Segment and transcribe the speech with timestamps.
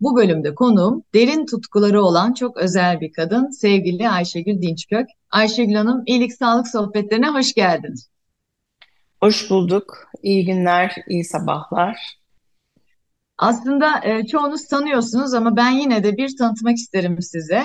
[0.00, 5.06] Bu bölümde konuğum derin tutkuları olan çok özel bir kadın, sevgili Ayşegül Dinçkök.
[5.30, 8.10] Ayşegül Hanım, İyilik Sağlık Sohbetlerine hoş geldiniz.
[9.20, 10.08] Hoş bulduk.
[10.22, 12.18] İyi günler, iyi sabahlar.
[13.38, 17.64] Aslında e, çoğunuz tanıyorsunuz ama ben yine de bir tanıtmak isterim size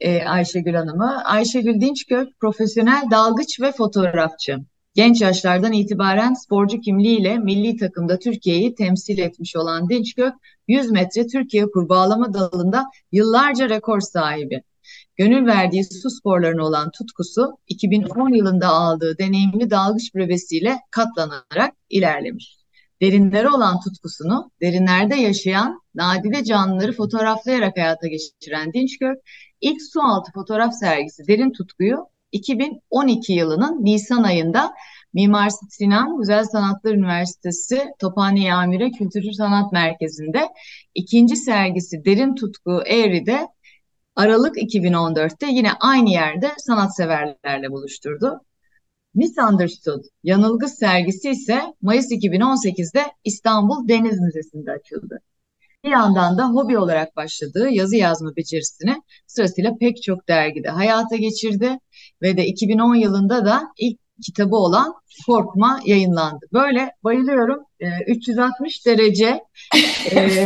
[0.00, 1.24] e, Ayşegül Hanım'ı.
[1.24, 4.58] Ayşegül Dinçkök profesyonel dalgıç ve fotoğrafçı.
[4.94, 10.34] Genç yaşlardan itibaren sporcu kimliğiyle milli takımda Türkiye'yi temsil etmiş olan Dinçgök,
[10.68, 14.62] 100 metre Türkiye kurbağalama dalında yıllarca rekor sahibi.
[15.16, 22.56] Gönül verdiği su sporlarına olan tutkusu 2010 yılında aldığı deneyimli dalgıç brevesiyle katlanarak ilerlemiş.
[23.02, 29.18] Derinlere olan tutkusunu derinlerde yaşayan nadide canlıları fotoğraflayarak hayata geçiren Dinçgök,
[29.60, 34.74] ilk su altı fotoğraf sergisi Derin Tutkuyu 2012 yılının Nisan ayında
[35.12, 40.48] Mimar Sinan Güzel Sanatlar Üniversitesi Tophane Amire Kültür Sanat Merkezi'nde
[40.94, 43.48] ikinci sergisi Derin Tutku Eğri'de
[44.16, 48.40] Aralık 2014'te yine aynı yerde sanatseverlerle buluşturdu.
[49.14, 55.20] Misunderstood yanılgı sergisi ise Mayıs 2018'de İstanbul Deniz Müzesi'nde açıldı.
[55.84, 61.78] Bir yandan da hobi olarak başladığı yazı yazma becerisini sırasıyla pek çok dergide hayata geçirdi
[62.22, 64.94] ve de 2010 yılında da ilk kitabı olan
[65.26, 66.46] Korkma yayınlandı.
[66.52, 67.64] Böyle bayılıyorum.
[67.80, 69.40] E, ee, 360 derece
[70.12, 70.44] e,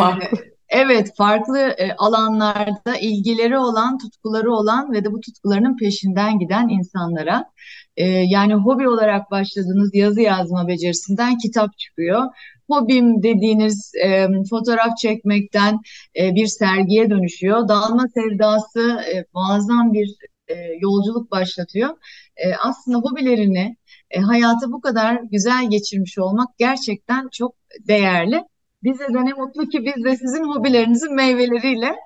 [0.68, 7.44] evet farklı e, alanlarda ilgileri olan, tutkuları olan ve de bu tutkularının peşinden giden insanlara
[7.96, 12.22] e, yani hobi olarak başladığınız yazı yazma becerisinden kitap çıkıyor
[12.68, 15.80] hobim dediğiniz e, fotoğraf çekmekten
[16.18, 17.68] e, bir sergiye dönüşüyor.
[17.68, 20.16] Dalma sevdası e, muazzam bir
[20.48, 21.90] e, yolculuk başlatıyor.
[22.36, 23.76] E, aslında hobilerini
[24.10, 27.54] e, hayatı bu kadar güzel geçirmiş olmak gerçekten çok
[27.88, 28.44] değerli.
[28.82, 31.96] Bize de ne mutlu ki biz de sizin hobilerinizin meyveleriyle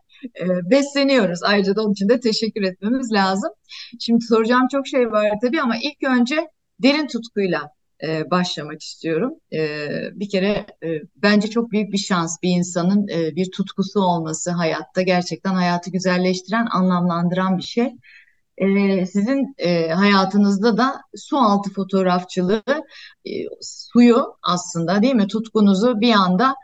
[0.70, 1.42] besleniyoruz.
[1.42, 3.50] Ayrıca da onun için de teşekkür etmemiz lazım.
[4.00, 6.48] Şimdi soracağım çok şey var tabii ama ilk önce
[6.82, 7.70] derin tutkuyla
[8.02, 9.32] e, başlamak istiyorum.
[9.52, 14.50] E, bir kere e, bence çok büyük bir şans bir insanın e, bir tutkusu olması
[14.50, 17.94] hayatta gerçekten hayatı güzelleştiren, anlamlandıran bir şey.
[18.58, 22.62] E, sizin e, hayatınızda da su altı fotoğrafçılığı
[23.26, 23.30] e,
[23.60, 26.54] suyu aslında değil mi tutkunuzu bir anda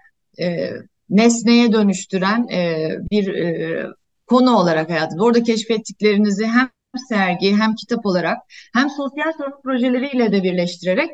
[0.40, 0.70] e,
[1.10, 3.86] nesneye dönüştüren e, bir e,
[4.26, 5.24] konu olarak hayatınızda.
[5.24, 8.38] Orada keşfettiklerinizi hem sergi hem kitap olarak
[8.74, 11.10] hem sosyal sorumluluk projeleriyle de birleştirerek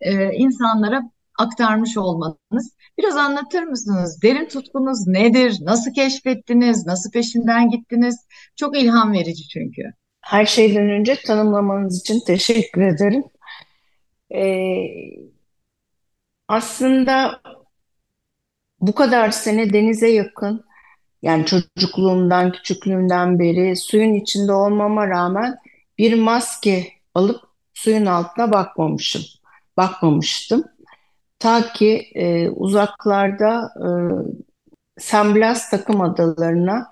[0.00, 1.02] e, insanlara
[1.38, 2.76] aktarmış olmanız.
[2.98, 4.22] Biraz anlatır mısınız?
[4.22, 5.56] Derin tutkunuz nedir?
[5.60, 6.86] Nasıl keşfettiniz?
[6.86, 8.26] Nasıl peşinden gittiniz?
[8.56, 9.82] Çok ilham verici çünkü.
[10.20, 13.24] Her şeyden önce tanımlamanız için teşekkür ederim.
[14.34, 14.86] Ee,
[16.48, 17.40] aslında
[18.80, 20.67] bu kadar sene denize yakın
[21.22, 25.58] yani çocukluğumdan, küçüklüğümden beri suyun içinde olmama rağmen
[25.98, 27.40] bir maske alıp
[27.74, 29.22] suyun altına bakmamışım.
[29.76, 30.64] Bakmamıştım.
[31.38, 33.88] Ta ki e, uzaklarda e,
[34.98, 36.88] San Blas takım adalarına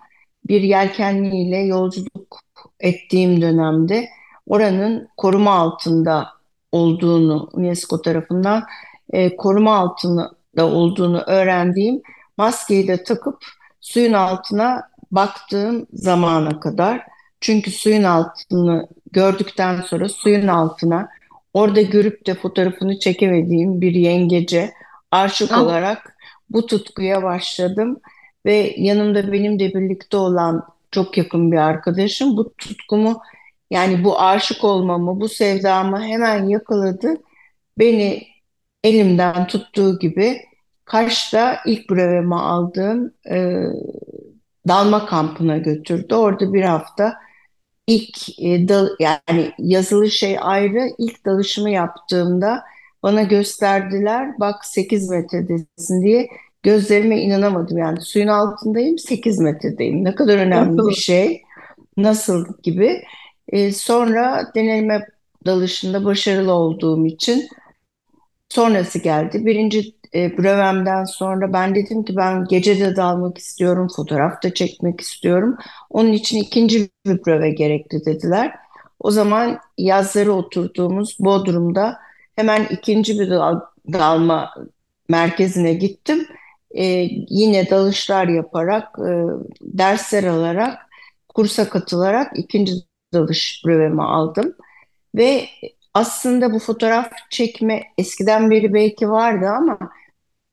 [0.48, 2.40] bir yelkenliyle yolculuk
[2.80, 4.08] ettiğim dönemde
[4.46, 6.28] oranın koruma altında
[6.72, 8.64] olduğunu UNESCO tarafından
[9.12, 12.02] e, koruma altında olduğunu öğrendiğim
[12.36, 13.44] maskeyi de takıp
[13.86, 17.02] suyun altına baktığım zamana kadar.
[17.40, 21.08] Çünkü suyun altını gördükten sonra suyun altına
[21.54, 24.72] orada görüp de fotoğrafını çekemediğim bir yengece
[25.10, 25.62] aşık ah.
[25.62, 26.16] olarak
[26.50, 28.00] bu tutkuya başladım
[28.46, 33.22] ve yanımda benim de birlikte olan çok yakın bir arkadaşım bu tutkumu
[33.70, 37.14] yani bu aşık olmamı, bu sevdamı hemen yakaladı.
[37.78, 38.26] Beni
[38.84, 40.38] elimden tuttuğu gibi
[40.86, 43.62] Kaş'ta ilk brevemi aldığım e,
[44.68, 46.14] dalma kampına götürdü.
[46.14, 47.14] Orada bir hafta
[47.86, 50.88] ilk e, dal, yani yazılı şey ayrı.
[50.98, 52.64] İlk dalışımı yaptığımda
[53.02, 56.28] bana gösterdiler bak 8 metredesin diye.
[56.62, 57.78] Gözlerime inanamadım.
[57.78, 60.04] Yani suyun altındayım 8 metredeyim.
[60.04, 61.42] Ne kadar önemli bir şey.
[61.96, 63.02] Nasıl gibi.
[63.48, 65.06] E, sonra denelme
[65.46, 67.48] dalışında başarılı olduğum için
[68.48, 69.46] sonrası geldi.
[69.46, 75.00] Birinci e, brevemden sonra ben dedim ki ben gece de dalmak istiyorum, fotoğraf da çekmek
[75.00, 75.56] istiyorum.
[75.90, 78.54] Onun için ikinci bir breve gerekli dediler.
[79.00, 81.98] O zaman yazları oturduğumuz Bodrum'da
[82.36, 83.60] hemen ikinci bir dal
[83.92, 84.54] dalma
[85.08, 86.26] merkezine gittim.
[86.70, 86.84] E,
[87.28, 89.10] yine dalışlar yaparak, e,
[89.60, 90.78] dersler alarak,
[91.28, 92.72] kursa katılarak ikinci
[93.12, 94.54] dalış brevemi aldım.
[95.14, 95.48] Ve
[95.94, 99.78] aslında bu fotoğraf çekme eskiden beri belki vardı ama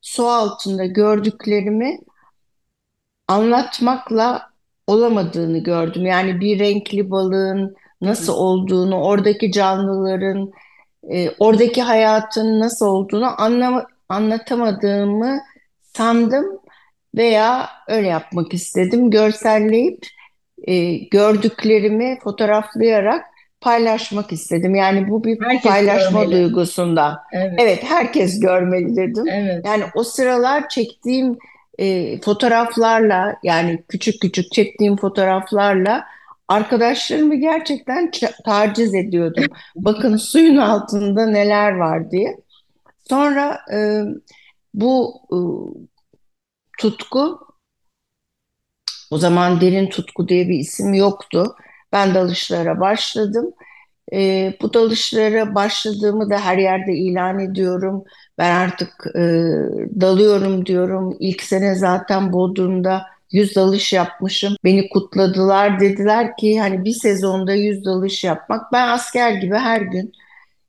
[0.03, 1.99] su altında gördüklerimi
[3.27, 4.49] anlatmakla
[4.87, 6.05] olamadığını gördüm.
[6.05, 10.51] Yani bir renkli balığın nasıl olduğunu, oradaki canlıların,
[11.11, 15.39] e, oradaki hayatın nasıl olduğunu anlama, anlatamadığımı
[15.81, 16.59] sandım
[17.15, 19.11] veya öyle yapmak istedim.
[19.11, 20.07] Görselleyip
[20.63, 23.25] e, gördüklerimi fotoğraflayarak
[23.63, 24.75] paylaşmak istedim.
[24.75, 26.43] Yani bu bir Herkes paylaşma görmeli.
[26.43, 27.23] duygusunda.
[27.33, 29.25] Evet, Evet, herkes görmeli dedim.
[29.31, 29.65] evet.
[29.65, 31.37] Yani o sıralar çektiğim
[31.79, 36.05] e, fotoğraflarla yani küçük küçük çektiğim fotoğraflarla
[36.47, 38.11] arkadaşlarımı gerçekten
[38.45, 39.45] taciz ediyordum.
[39.75, 42.37] Bakın suyun altında neler var diye.
[43.09, 44.01] Sonra e,
[44.73, 45.37] bu e,
[46.79, 47.39] tutku
[49.11, 51.55] o zaman derin tutku diye bir isim yoktu.
[51.93, 53.53] Ben dalışlara başladım.
[54.13, 58.03] E, bu dalışlara başladığımı da her yerde ilan ediyorum.
[58.37, 59.21] Ben artık e,
[60.01, 61.17] dalıyorum diyorum.
[61.19, 64.55] İlk sene zaten Bodrum'da 100 dalış yapmışım.
[64.63, 65.79] Beni kutladılar.
[65.79, 68.71] Dediler ki hani bir sezonda 100 dalış yapmak.
[68.73, 70.13] Ben asker gibi her gün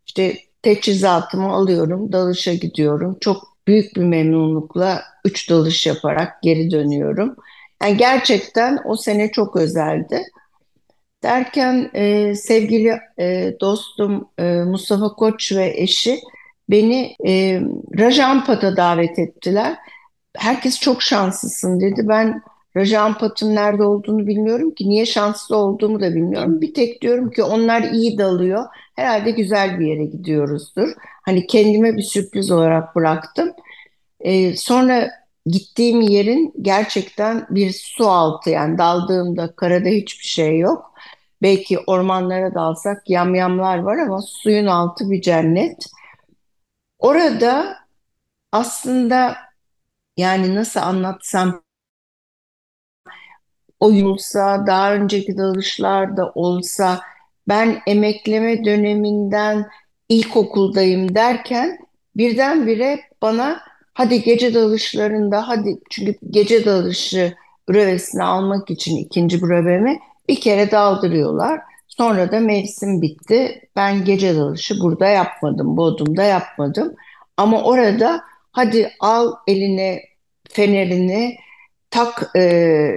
[0.06, 3.16] işte teçhizatımı alıyorum, dalışa gidiyorum.
[3.20, 7.36] Çok büyük bir memnunlukla 3 dalış yaparak geri dönüyorum.
[7.82, 10.22] Yani gerçekten o sene çok özeldi.
[11.24, 16.20] Derken e, sevgili e, dostum e, Mustafa Koç ve eşi
[16.70, 17.60] beni e,
[17.98, 19.76] Rajampat'a davet ettiler.
[20.36, 22.08] Herkes çok şanslısın dedi.
[22.08, 22.42] Ben
[22.76, 24.88] Rajampat'ın nerede olduğunu bilmiyorum ki.
[24.88, 26.60] Niye şanslı olduğumu da bilmiyorum.
[26.60, 28.64] Bir tek diyorum ki onlar iyi dalıyor.
[28.96, 30.88] Herhalde güzel bir yere gidiyoruzdur.
[31.22, 33.52] Hani kendime bir sürpriz olarak bıraktım.
[34.20, 35.10] E, sonra
[35.46, 40.93] gittiğim yerin gerçekten bir su altı yani daldığımda karada hiçbir şey yok.
[41.44, 45.86] Belki ormanlara dalsak yamyamlar var ama suyun altı bir cennet.
[46.98, 47.76] Orada
[48.52, 49.36] aslında
[50.16, 51.62] yani nasıl anlatsam
[53.80, 57.00] oyulsa, daha önceki dalışlarda olsa
[57.48, 59.70] ben emekleme döneminden
[60.08, 61.78] ilkokuldayım derken
[62.16, 63.60] birdenbire bana
[63.94, 67.34] hadi gece dalışlarında hadi çünkü gece dalışı
[67.68, 71.60] brevesini almak için ikinci brevemi bir kere daldırıyorlar.
[71.88, 73.68] Sonra da mevsim bitti.
[73.76, 76.94] Ben gece dalışı burada yapmadım, Bodrum'da yapmadım.
[77.36, 78.20] Ama orada
[78.52, 80.02] hadi al eline
[80.48, 81.36] fenerini,
[81.90, 82.90] tak e,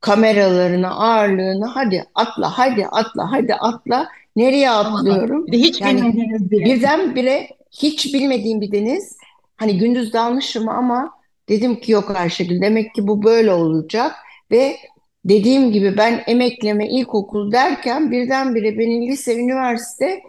[0.00, 4.08] kameralarını, ağırlığını, hadi atla, hadi atla, hadi atla.
[4.36, 5.46] Nereye atlıyorum?
[5.52, 9.16] hiç Yani bilmediğiniz bir birdenbire hiç bilmediğim bir deniz.
[9.56, 11.10] Hani gündüz dalmışım ama
[11.48, 14.12] dedim ki yok Ayşegül demek ki bu böyle olacak
[14.50, 14.76] ve
[15.24, 20.20] dediğim gibi ben emekleme ilkokul derken birdenbire beni lise, üniversite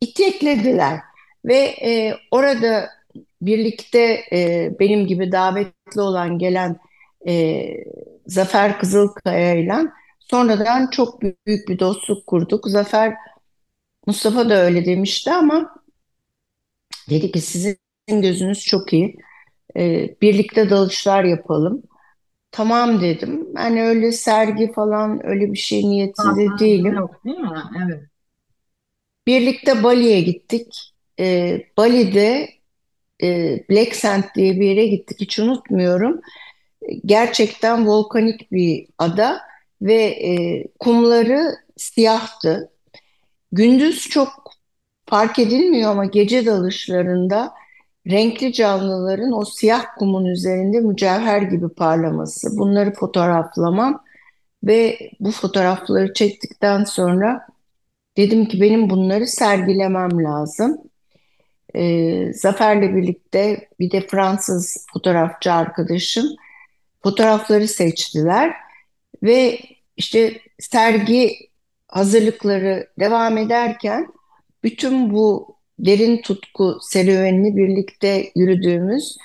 [0.00, 1.00] iteklediler
[1.44, 2.90] ve e, orada
[3.42, 6.76] birlikte e, benim gibi davetli olan gelen
[7.28, 7.66] e,
[8.26, 9.76] Zafer Kızılkaya ile
[10.18, 12.68] sonradan çok büyük bir dostluk kurduk.
[12.68, 13.14] Zafer
[14.06, 15.74] Mustafa da öyle demişti ama
[17.10, 17.76] dedi ki sizin
[18.08, 19.16] gözünüz çok iyi.
[19.76, 21.82] E, birlikte dalışlar yapalım.
[22.52, 23.48] Tamam dedim.
[23.56, 26.94] Yani öyle sergi falan öyle bir şey niyetinde fazla değilim.
[26.94, 27.48] yok değil mi?
[27.84, 28.00] Evet.
[29.26, 30.94] Birlikte Bali'ye gittik.
[31.20, 32.48] E, Bali'de
[33.22, 35.20] e, Black Sand diye bir yere gittik.
[35.20, 36.20] Hiç unutmuyorum.
[37.06, 39.40] Gerçekten volkanik bir ada
[39.82, 42.70] ve e, kumları siyahtı.
[43.52, 44.52] Gündüz çok
[45.06, 47.54] fark edilmiyor ama gece dalışlarında
[48.10, 52.58] renkli canlıların o siyah kumun üzerinde mücevher gibi parlaması.
[52.58, 54.04] Bunları fotoğraflamam
[54.64, 57.46] ve bu fotoğrafları çektikten sonra
[58.16, 60.78] dedim ki benim bunları sergilemem lazım.
[61.74, 66.26] E, Zafer'le birlikte bir de Fransız fotoğrafçı arkadaşım
[67.02, 68.54] fotoğrafları seçtiler
[69.22, 69.60] ve
[69.96, 71.36] işte sergi
[71.88, 74.06] hazırlıkları devam ederken
[74.62, 79.16] bütün bu derin tutku serüvenini birlikte yürüdüğümüz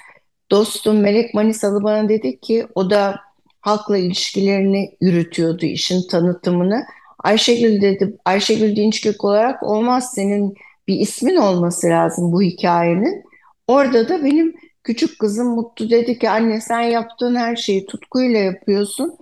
[0.52, 3.20] dostum Melek Manisalı bana dedi ki o da
[3.62, 6.86] halkla ilişkilerini yürütüyordu, işin tanıtımını.
[7.24, 10.56] Ayşegül dedi, Ayşegül Dinçgök olarak olmaz senin
[10.88, 13.24] bir ismin olması lazım bu hikayenin.
[13.68, 19.18] Orada da benim küçük kızım Mutlu dedi ki anne sen yaptığın her şeyi tutkuyla yapıyorsun.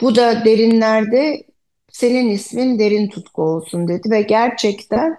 [0.00, 1.44] Bu da derinlerde
[1.90, 5.16] senin ismin derin tutku olsun dedi ve gerçekten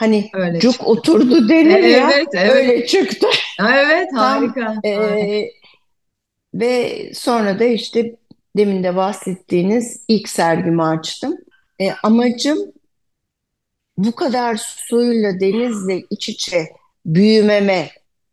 [0.00, 0.86] hani Öyle cuk çıktı.
[0.86, 2.50] oturdu denir ya Evet, evet.
[2.54, 3.26] öyle çıktı.
[3.60, 4.74] Evet, Tam harika.
[4.84, 5.50] e, Harika.
[6.54, 8.16] ve sonra da işte
[8.56, 11.36] demin de bahsettiğiniz ilk sergimi açtım.
[11.80, 12.58] E, amacım
[13.96, 14.56] bu kadar
[14.88, 16.66] suyla, denizle iç içe
[17.06, 17.90] büyümeme,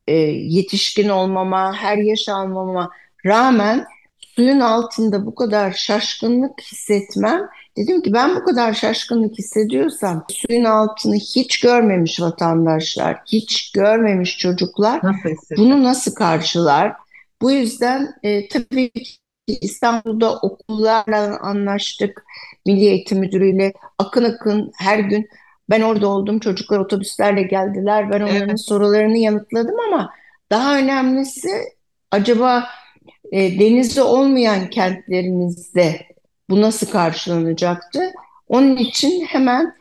[0.08, 2.90] e, yetişkin olmama, her yaş almama
[3.26, 3.86] rağmen
[4.20, 7.50] suyun altında bu kadar şaşkınlık hissetmem.
[7.78, 15.00] Dedim ki ben bu kadar şaşkınlık hissediyorsam suyun altını hiç görmemiş vatandaşlar, hiç görmemiş çocuklar
[15.04, 15.76] Nasıl hissediyorsun?
[15.76, 16.94] bunu nasıl karşılar?
[17.42, 19.04] Bu yüzden e, tabii ki
[19.48, 22.26] İstanbul'da okullarla anlaştık.
[22.66, 25.28] Milli Eğitim Müdürü'yle akın akın her gün
[25.70, 26.40] ben orada oldum.
[26.40, 28.12] Çocuklar otobüslerle geldiler.
[28.12, 30.10] Ben onların Evet, sorularını yanıtladım ama
[30.52, 31.50] daha önemlisi
[32.12, 32.64] acaba
[33.32, 36.02] e, denizi olmayan kentlerimizde
[36.50, 38.12] bu nasıl karşılanacaktı?
[38.48, 39.74] Onun için hemen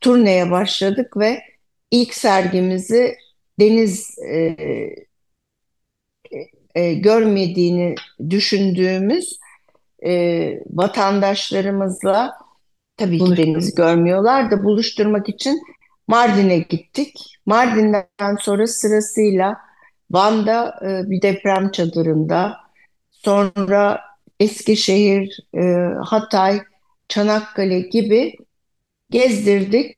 [0.00, 1.42] turneye başladık ve
[1.90, 3.16] ilk sergimizi
[3.60, 4.56] deniz e,
[6.74, 7.94] e, görmediğini
[8.30, 9.38] düşündüğümüz
[10.06, 12.32] e, vatandaşlarımızla
[12.96, 13.74] tabii ki buluştunuz.
[13.74, 15.62] görmüyorlar da buluşturmak için
[16.06, 17.38] Mardin'e gittik.
[17.46, 19.56] Mardin'den sonra sırasıyla
[20.10, 22.56] Van'da e, bir deprem çadırında,
[23.10, 24.00] sonra
[24.40, 25.62] Eskişehir, e,
[26.04, 26.60] Hatay,
[27.08, 28.36] Çanakkale gibi
[29.10, 29.96] gezdirdik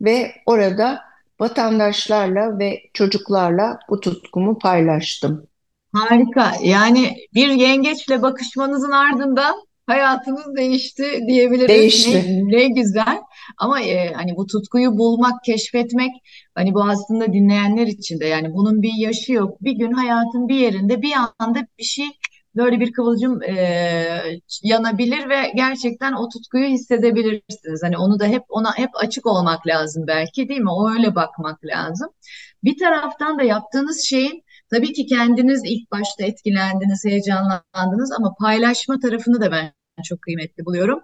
[0.00, 1.00] ve orada
[1.40, 5.46] vatandaşlarla ve çocuklarla bu tutkumu paylaştım.
[5.92, 6.52] Harika.
[6.62, 9.54] Yani bir yengeçle bakışmanızın ardından
[9.86, 11.68] hayatınız değişti diyebiliriz.
[11.68, 12.42] Ne, Değişti.
[12.44, 13.18] ne güzel.
[13.58, 16.10] Ama e, hani bu tutkuyu bulmak, keşfetmek
[16.54, 19.62] hani bu aslında dinleyenler için de yani bunun bir yaşı yok.
[19.62, 22.06] Bir gün hayatın bir yerinde bir anda bir şey
[22.58, 27.82] böyle bir kıvılcım e, yanabilir ve gerçekten o tutkuyu hissedebilirsiniz.
[27.82, 30.70] Hani onu da hep ona hep açık olmak lazım belki değil mi?
[30.70, 32.08] O öyle bakmak lazım.
[32.64, 39.40] Bir taraftan da yaptığınız şeyin Tabii ki kendiniz ilk başta etkilendiniz, heyecanlandınız ama paylaşma tarafını
[39.40, 39.72] da ben
[40.04, 41.00] çok kıymetli buluyorum.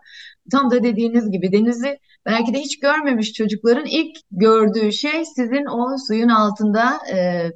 [0.53, 5.97] Tam da dediğiniz gibi denizi belki de hiç görmemiş çocukların ilk gördüğü şey sizin o
[6.09, 7.51] suyun altında e,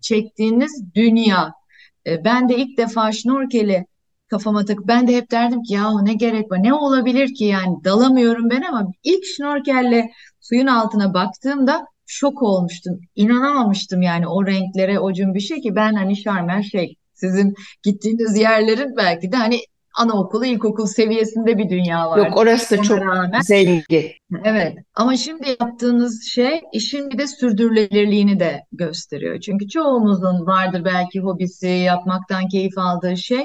[0.00, 1.52] çektiğiniz dünya.
[2.06, 3.86] E, ben de ilk defa şnorkeli
[4.28, 7.84] kafama takıp ben de hep derdim ki yahu ne gerek var ne olabilir ki yani
[7.84, 10.10] dalamıyorum ben ama ilk şnorkelle
[10.40, 13.00] suyun altına baktığımda şok olmuştum.
[13.14, 19.32] İnanamamıştım yani o renklere, o cümbüşe ki ben hani Şarm şey sizin gittiğiniz yerlerin belki
[19.32, 19.60] de hani
[19.96, 22.34] anaokulu, ilkokul seviyesinde bir dünya Yok vardı.
[22.36, 24.12] orası da çok rağmen zengin.
[24.44, 29.40] Evet ama şimdi yaptığınız şey işin bir de sürdürülebilirliğini de gösteriyor.
[29.40, 33.44] Çünkü çoğumuzun vardır belki hobisi, yapmaktan keyif aldığı şey.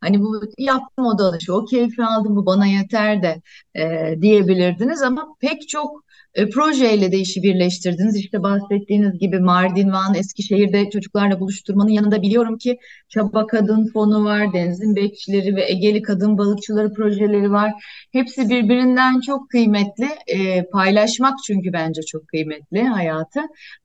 [0.00, 3.42] Hani bu yaptım o dalışı, o keyfi aldım bu bana yeter de
[3.74, 6.04] e, diyebilirdiniz ama pek çok
[6.34, 8.16] e, projeyle de işi birleştirdiniz.
[8.16, 14.52] İşte bahsettiğiniz gibi Mardin, Van, Eskişehir'de çocuklarla buluşturmanın yanında biliyorum ki Çaba Kadın Fonu var,
[14.52, 17.72] Denizin Bekçileri ve Egeli Kadın Balıkçıları projeleri var.
[18.12, 20.08] Hepsi birbirinden çok kıymetli.
[20.26, 23.40] E, paylaşmak çünkü bence çok kıymetli hayatı.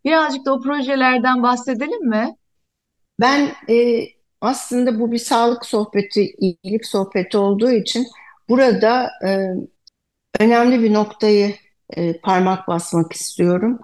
[0.06, 2.36] Birazcık da o projelerden bahsedelim mi?
[3.20, 4.06] Ben e,
[4.42, 8.08] aslında bu bir sağlık sohbeti, iyilik sohbeti olduğu için
[8.50, 9.48] burada e,
[10.40, 11.56] önemli bir noktayı
[11.90, 13.80] e, parmak basmak istiyorum.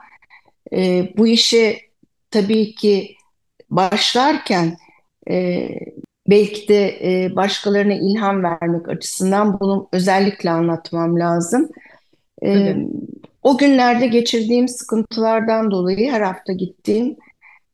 [0.74, 1.78] E, bu işe
[2.32, 3.16] tabii ki
[3.70, 4.78] başlarken
[5.30, 5.70] e,
[6.30, 11.70] belki de e, başkalarına ilham vermek açısından bunu özellikle anlatmam lazım.
[12.44, 12.76] E,
[13.44, 17.18] o günlerde geçirdiğim sıkıntılardan dolayı her hafta gittiğim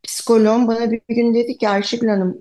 [0.03, 2.38] psikoloğum bana bir gün dedi ki Ayşegül Hanım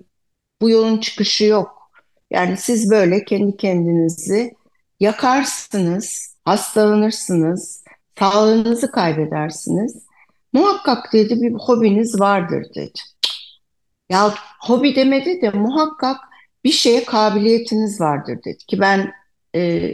[0.61, 1.91] bu yolun çıkışı yok.
[2.31, 4.53] Yani siz böyle kendi kendinizi
[4.99, 7.78] yakarsınız, hastalanırsınız,
[8.19, 10.05] sağlığınızı kaybedersiniz.
[10.53, 12.99] Muhakkak dedi bir hobiniz vardır dedi.
[14.09, 16.17] Ya hobi demedi de muhakkak
[16.63, 19.11] bir şeye kabiliyetiniz vardır dedi ki ben
[19.55, 19.91] e,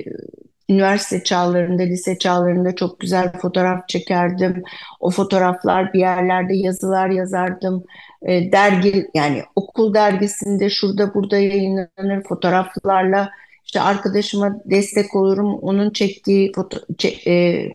[0.70, 4.64] üniversite çağlarında, lise çağlarında çok güzel fotoğraf çekerdim.
[5.00, 7.84] O fotoğraflar bir yerlerde yazılar yazardım.
[8.22, 13.30] E, dergi yani okul dergisinde şurada burada yayınlanır fotoğraflarla
[13.66, 15.56] işte arkadaşıma destek olurum.
[15.60, 17.72] Onun çektiği foto çe- e,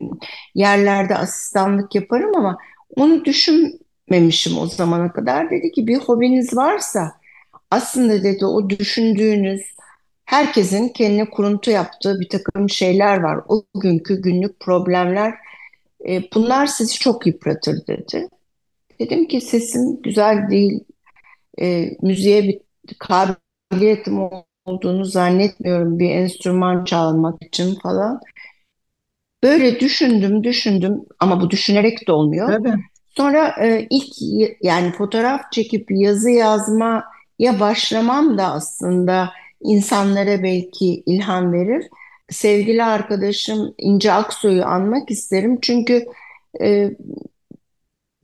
[0.54, 2.58] yerlerde asistanlık yaparım ama
[2.96, 5.50] onu düşünmemişim o zamana kadar.
[5.50, 7.12] Dedi ki bir hobiniz varsa
[7.70, 9.62] aslında dedi o düşündüğünüz
[10.24, 13.40] herkesin kendine kuruntu yaptığı bir takım şeyler var.
[13.48, 15.34] O günkü günlük problemler
[16.08, 18.28] e, bunlar sizi çok yıpratır dedi.
[19.00, 20.84] Dedim ki sesim güzel değil.
[21.60, 22.60] e, müziğe bir
[22.98, 24.20] kabiliyetim
[24.64, 28.20] olduğunu zannetmiyorum bir enstrüman çalmak için falan.
[29.42, 32.48] Böyle düşündüm, düşündüm ama bu düşünerek de olmuyor.
[32.48, 32.74] Tabii.
[33.16, 34.12] Sonra e, ilk
[34.62, 39.30] yani fotoğraf çekip yazı yazmaya başlamam da aslında
[39.62, 41.86] insanlara belki ilham verir.
[42.30, 45.58] Sevgili arkadaşım İnce Aksoy'u anmak isterim.
[45.62, 46.06] Çünkü
[46.60, 46.90] e,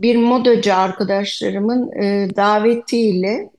[0.01, 3.51] bir modacı arkadaşlarımın e, davetiyle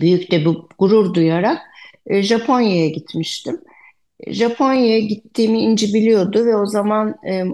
[0.00, 1.58] büyük de bu gurur duyarak
[2.06, 3.60] e, Japonya'ya gitmiştim.
[4.26, 7.44] Japonya'ya gittiğimi İnci biliyordu ve o zaman e,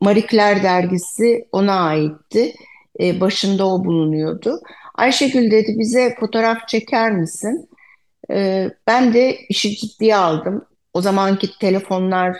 [0.00, 2.54] Marie Claire dergisi ona aitti.
[3.00, 4.60] E, başında o bulunuyordu.
[4.94, 7.68] Ayşegül dedi bize fotoğraf çeker misin?
[8.86, 10.64] Ben de işi ciddiye aldım.
[10.94, 12.36] O zamanki telefonlar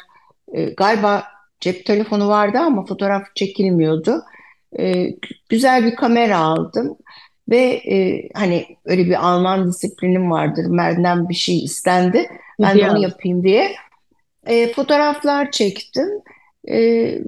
[0.77, 1.25] galiba
[1.61, 4.23] cep telefonu vardı ama fotoğraf çekilmiyordu.
[5.49, 6.99] Güzel bir kamera aldım
[7.49, 10.67] ve e, hani öyle bir Alman disiplinim vardır.
[10.69, 12.29] Benden bir şey istendi.
[12.61, 13.73] Ben de onu yapayım diye.
[14.47, 16.09] E, fotoğraflar çektim.
[16.69, 17.19] E,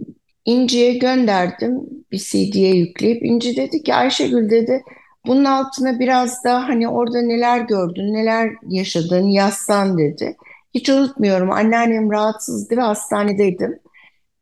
[0.45, 1.81] İnci'ye gönderdim
[2.13, 3.25] bir CD'ye yükleyip.
[3.25, 4.83] İnci dedi ki Ayşegül dedi
[5.27, 10.37] bunun altına biraz daha hani orada neler gördün, neler yaşadın yazsan dedi.
[10.75, 13.79] Hiç unutmuyorum anneannem rahatsızdı ve hastanedeydim.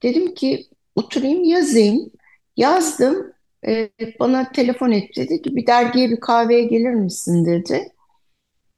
[0.02, 0.66] Dedim ki
[0.96, 2.10] oturayım yazayım.
[2.56, 3.32] Yazdım.
[3.66, 7.92] E, bana telefon etti dedi ki bir dergiye bir kahveye gelir misin dedi.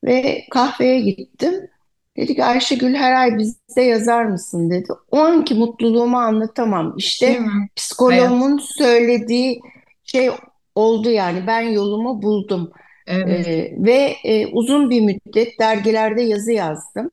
[0.05, 1.71] Ve kahveye gittim.
[2.17, 4.89] Dedi ki Ayşegül her ay bizde yazar mısın dedi.
[5.11, 6.95] O anki mutluluğumu anlatamam.
[6.97, 7.41] İşte
[7.77, 9.61] psikoloğumun söylediği
[10.05, 10.31] şey
[10.75, 12.73] oldu yani ben yolumu buldum.
[13.07, 13.49] Evet.
[13.49, 17.11] Ee, ve e, uzun bir müddet dergilerde yazı yazdım.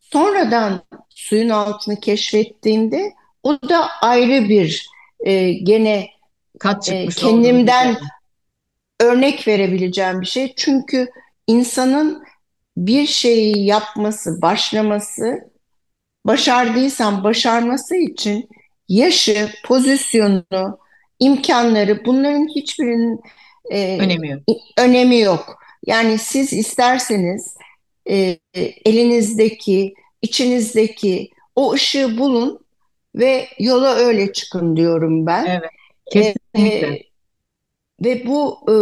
[0.00, 4.86] Sonradan suyun altını keşfettiğimde o da ayrı bir
[5.20, 6.06] e, gene
[6.58, 7.96] Kat e, kendimden
[9.00, 10.52] örnek verebileceğim bir şey.
[10.56, 11.08] Çünkü
[11.46, 12.24] insanın
[12.76, 15.50] bir şeyi yapması, başlaması,
[16.24, 18.48] başardıysan başarması için
[18.88, 20.78] yaşı, pozisyonu,
[21.20, 23.20] imkanları bunların hiçbirinin
[23.70, 24.42] e, önemi yok.
[24.78, 25.58] önemi yok.
[25.86, 27.56] Yani siz isterseniz
[28.10, 28.38] e,
[28.84, 32.66] elinizdeki, içinizdeki o ışığı bulun
[33.14, 35.44] ve yola öyle çıkın diyorum ben.
[35.46, 35.70] Evet,
[36.10, 36.86] kesinlikle.
[36.86, 37.02] E,
[38.04, 38.74] ve bu e,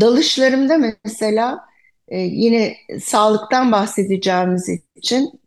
[0.00, 1.60] dalışlarımda mesela
[2.08, 5.40] e, yine sağlıktan bahsedeceğimiz için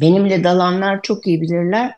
[0.00, 1.94] benimle dalanlar çok iyi bilirler.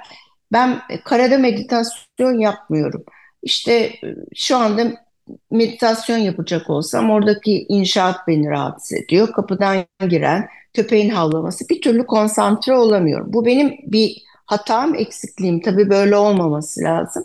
[0.53, 3.05] Ben karada meditasyon yapmıyorum.
[3.43, 3.93] İşte e,
[4.35, 5.07] şu anda
[5.51, 9.33] meditasyon yapacak olsam oradaki inşaat beni rahatsız ediyor.
[9.33, 13.33] Kapıdan giren köpeğin havlaması bir türlü konsantre olamıyorum.
[13.33, 15.61] Bu benim bir hatam, eksikliğim.
[15.61, 17.25] Tabii böyle olmaması lazım.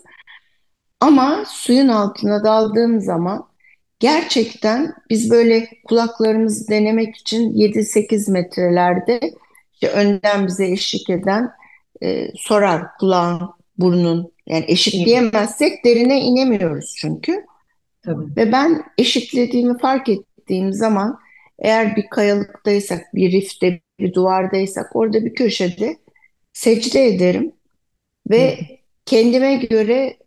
[1.01, 3.47] Ama suyun altına daldığım zaman
[3.99, 9.19] gerçekten biz böyle kulaklarımızı denemek için 7-8 metrelerde
[9.73, 11.51] işte önden bize eşlik eden
[12.03, 14.31] e, sorar kulağın, burnun.
[14.47, 17.45] Yani eşitleyemezsek derine inemiyoruz çünkü.
[18.05, 18.35] Tabii.
[18.37, 21.19] Ve ben eşitlediğimi fark ettiğim zaman
[21.59, 25.97] eğer bir kayalıktaysak, bir rifte, bir duvardaysak orada bir köşede
[26.53, 27.51] secde ederim
[28.29, 28.63] ve Hı.
[29.05, 30.17] kendime göre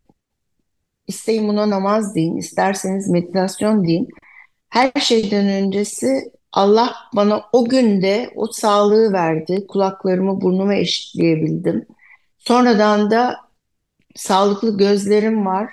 [1.06, 4.08] isteyin buna namaz deyin, isterseniz meditasyon deyin.
[4.68, 9.66] Her şeyden öncesi Allah bana o günde o sağlığı verdi.
[9.68, 11.86] Kulaklarımı burnumu eşitleyebildim.
[12.38, 13.36] Sonradan da
[14.14, 15.70] sağlıklı gözlerim var.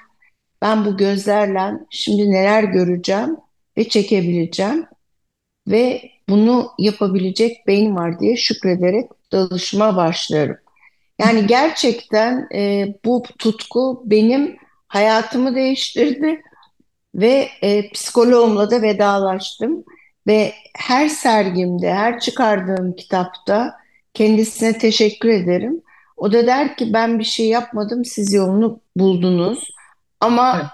[0.62, 3.38] Ben bu gözlerle şimdi neler göreceğim
[3.78, 4.86] ve çekebileceğim
[5.68, 10.58] ve bunu yapabilecek beyin var diye şükrederek dalışma başlarım.
[11.20, 14.58] Yani gerçekten e, bu tutku benim
[14.92, 16.42] hayatımı değiştirdi
[17.16, 19.84] ve e, psikoloğumla da vedalaştım.
[20.28, 23.76] Ve her sergimde, her çıkardığım kitapta
[24.14, 25.82] kendisine teşekkür ederim.
[26.18, 29.70] O da der ki ben bir şey yapmadım, siz yolunu buldunuz.
[30.20, 30.72] Ama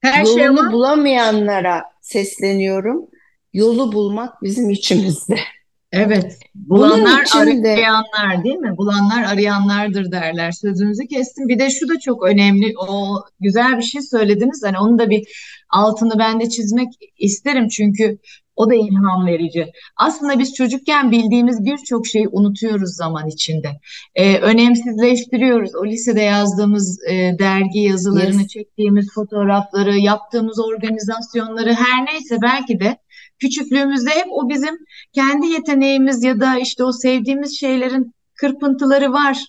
[0.00, 3.06] her şey yolunu şey bulamayanlara sesleniyorum.
[3.52, 5.36] Yolu bulmak bizim içimizde.
[5.92, 6.38] Evet.
[6.54, 7.72] Bulanlar içinde...
[7.72, 8.76] arayanlar değil mi?
[8.76, 10.52] Bulanlar arayanlardır derler.
[10.52, 11.48] Sözünüzü kestim.
[11.48, 12.74] Bir de şu da çok önemli.
[12.88, 14.62] O güzel bir şey söylediniz.
[14.64, 15.28] Hani onu da bir
[15.70, 17.68] altını ben de çizmek isterim.
[17.68, 18.18] Çünkü
[18.56, 19.72] o da ilham verici.
[19.96, 23.68] Aslında biz çocukken bildiğimiz birçok şeyi unutuyoruz zaman içinde.
[24.14, 25.74] Ee, önemsizleştiriyoruz.
[25.74, 28.48] O lisede yazdığımız e, dergi yazılarını, yes.
[28.48, 32.96] çektiğimiz fotoğrafları, yaptığımız organizasyonları her neyse belki de
[33.38, 34.78] küçüklüğümüzde hep o bizim
[35.12, 39.46] kendi yeteneğimiz ya da işte o sevdiğimiz şeylerin kırpıntıları var.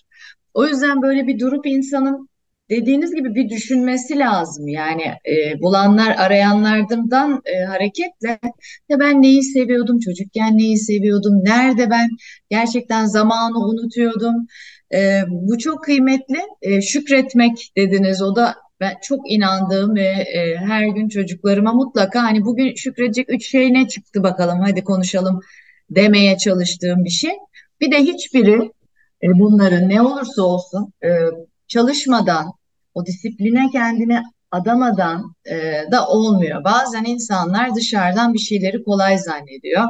[0.54, 2.28] O yüzden böyle bir durup insanın
[2.70, 4.68] dediğiniz gibi bir düşünmesi lazım.
[4.68, 8.38] Yani e, bulanlar arayanlardan e, hareketle
[8.88, 12.08] ya ben neyi seviyordum çocukken neyi seviyordum nerede ben
[12.50, 14.34] gerçekten zamanı unutuyordum.
[14.94, 16.38] E, bu çok kıymetli.
[16.62, 22.44] E, şükretmek dediniz o da ben çok inandığım ve e, her gün çocuklarıma mutlaka hani
[22.44, 25.40] bugün şükredecek üç şey ne çıktı bakalım hadi konuşalım
[25.90, 27.32] demeye çalıştığım bir şey.
[27.80, 28.72] Bir de hiçbiri
[29.22, 31.08] e, bunların ne olursa olsun e,
[31.68, 32.52] çalışmadan,
[32.94, 36.64] o disipline kendini adamadan e, da olmuyor.
[36.64, 39.84] Bazen insanlar dışarıdan bir şeyleri kolay zannediyor.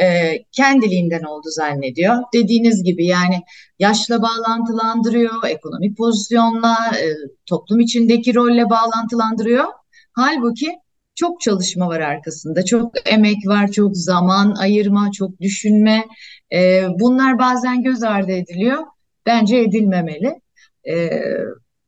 [0.00, 2.16] E, kendiliğinden oldu zannediyor.
[2.34, 3.42] Dediğiniz gibi yani
[3.78, 7.06] yaşla bağlantılandırıyor, ekonomik pozisyonla, e,
[7.46, 9.64] toplum içindeki rolle bağlantılandırıyor.
[10.12, 10.78] Halbuki
[11.14, 16.04] çok çalışma var arkasında, çok emek var, çok zaman ayırma, çok düşünme.
[16.52, 18.78] E, bunlar bazen göz ardı ediliyor.
[19.26, 20.40] Bence edilmemeli.
[20.88, 21.10] E,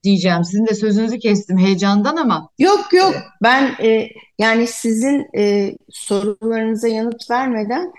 [0.07, 0.45] diyeceğim.
[0.45, 2.51] Sizin de sözünüzü kestim heyecandan ama.
[2.59, 7.93] Yok yok ben e, yani sizin e, sorularınıza yanıt vermeden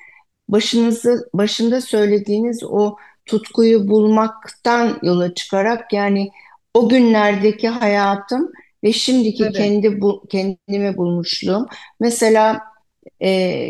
[0.49, 6.29] başınızı başında söylediğiniz o tutkuyu bulmaktan yola çıkarak yani
[6.73, 8.51] o günlerdeki hayatım
[8.83, 11.65] ve şimdiki Evet, kendi bu, kendimi bulmuşluğum.
[11.99, 12.59] Mesela
[13.23, 13.69] e,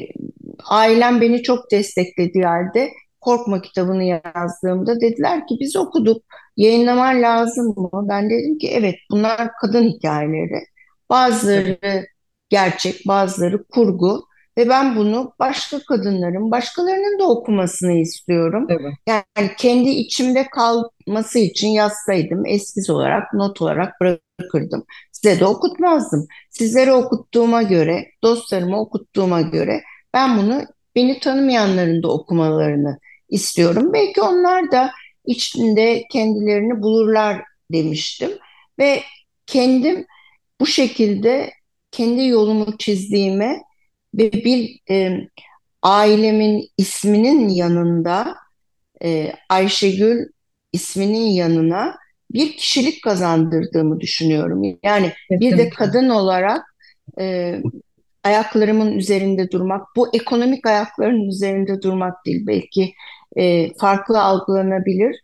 [0.69, 2.89] ailem beni çok desteklediği halde
[3.21, 6.23] Korkma kitabını yazdığımda dediler ki biz okuduk.
[6.57, 7.89] Yayınlaman lazım mı?
[8.09, 10.63] Ben dedim ki evet bunlar kadın hikayeleri.
[11.09, 12.07] Bazıları
[12.49, 14.23] gerçek, bazıları kurgu
[14.57, 18.67] ve ben bunu başka kadınların, başkalarının da okumasını istiyorum.
[18.69, 18.93] tabii.
[19.07, 24.83] Yani kendi içimde kalması için yazsaydım eskiz olarak, not olarak bırakırdım.
[25.11, 26.27] Size de okutmazdım.
[26.49, 29.81] Sizlere okuttuğuma göre, dostlarıma okuttuğuma göre
[30.13, 30.61] ben bunu
[30.95, 32.97] beni tanımayanların da okumalarını
[33.29, 33.93] istiyorum.
[33.93, 34.91] Belki onlar da
[35.27, 38.31] içinde kendilerini bulurlar demiştim.
[38.79, 39.03] Ve
[39.45, 40.05] kendim
[40.59, 41.51] bu şekilde
[41.91, 43.61] kendi yolumu çizdiğime
[44.13, 45.27] ve bir e,
[45.83, 48.35] ailemin isminin yanında
[49.03, 50.25] e, Ayşegül
[50.73, 51.95] isminin yanına
[52.33, 54.63] bir kişilik kazandırdığımı düşünüyorum.
[54.83, 56.75] Yani bir de kadın olarak
[57.19, 57.55] e,
[58.23, 62.47] ayaklarımın üzerinde durmak, bu ekonomik ayakların üzerinde durmak değil.
[62.47, 62.93] Belki
[63.35, 65.15] e, farklı algılanabilir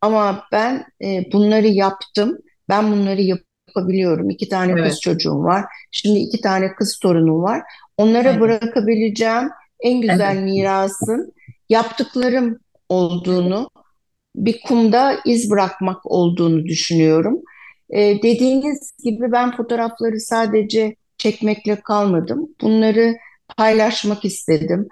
[0.00, 4.30] ama ben e, bunları yaptım, ben bunları yapabiliyorum.
[4.30, 7.62] İki tane kız Evet, çocuğum var, şimdi iki tane kız torunum var.
[7.96, 11.32] Onlara evet, bırakabileceğim en güzel evet, mirasın
[11.68, 13.70] yaptıklarım olduğunu,
[14.36, 17.42] bir kumda iz bırakmak olduğunu düşünüyorum.
[17.90, 22.48] Ee, dediğiniz gibi ben fotoğrafları sadece çekmekle kalmadım.
[22.60, 23.16] Bunları
[23.56, 24.88] paylaşmak istedim.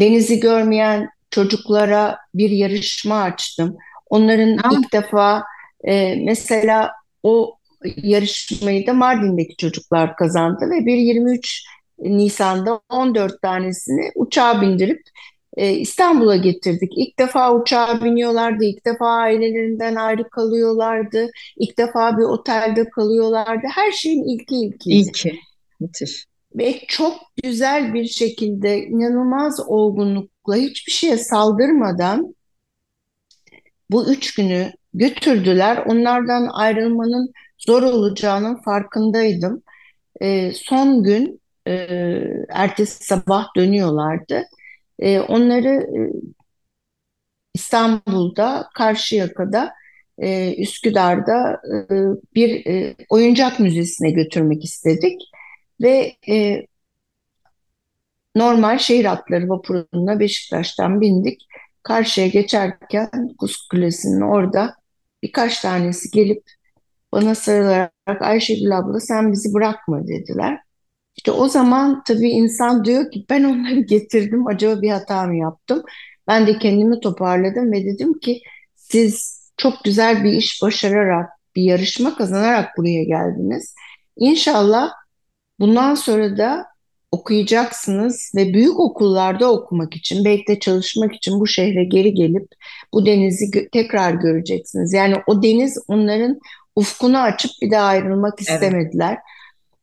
[0.00, 3.76] Denizi görmeyen çocuklara bir yarışma açtım.
[4.10, 5.44] Onların Ah, ilk defa
[5.84, 6.90] e, mesela
[7.22, 7.58] o
[7.96, 11.64] yarışmayı da Mardin'deki çocuklar kazandı ve bir 23
[11.98, 15.02] Nisan'da 14 tanesini uçağa bindirip
[15.56, 16.92] e, İstanbul'a getirdik.
[16.96, 23.66] İlk defa uçağa biniyorlardı, ilk defa ailelerinden ayrı kalıyorlardı, ilk defa bir otelde kalıyorlardı.
[23.74, 25.12] Her şeyin ilki ilkiydi.
[25.12, 25.40] ki.
[25.80, 26.26] Müthiş.
[26.54, 29.60] Ve çok güzel bir şekilde, inanılmaz
[30.48, 32.34] olgunlukla, hiçbir şeye saldırmadan
[33.90, 35.76] bu üç günü götürdüler.
[35.86, 39.62] Onlardan ayrılmanın zor olacağının farkındaydım.
[40.20, 41.72] E, son gün, e,
[42.48, 44.44] ertesi sabah dönüyorlardı.
[44.98, 46.00] E, onları e,
[47.54, 49.72] İstanbul'da, Karşıyaka'da,
[50.18, 51.94] e, Üsküdar'da e,
[52.34, 55.20] bir e, oyuncak müzesine götürmek istedik.
[55.80, 56.66] Ve e,
[58.34, 61.46] normal şehir hatları vapuruna Beşiktaş'tan bindik.
[61.82, 64.74] Karşıya geçerken Kuz Kulesi'nin orada
[65.22, 66.42] birkaç tanesi gelip
[67.12, 70.60] bana sarılarak Ayşegül abla sen bizi bırakma dediler.
[71.16, 75.82] İşte o zaman tabii insan diyor ki ben onları getirdim acaba bir hata mı yaptım?
[76.28, 78.42] Ben de kendimi toparladım ve dedim ki
[78.76, 83.74] siz çok güzel bir iş başararak, bir yarışma kazanarak buraya geldiniz.
[84.16, 84.90] İnşallah
[85.60, 86.66] bundan sonra da
[87.12, 92.46] okuyacaksınız ve büyük okullarda okumak için, belki de çalışmak için bu şehre geri gelip
[92.92, 94.92] bu denizi gö- tekrar göreceksiniz.
[94.92, 96.40] Yani o deniz onların
[96.76, 98.48] ufkunu açıp bir daha ayrılmak Evet.
[98.50, 99.18] istemediler.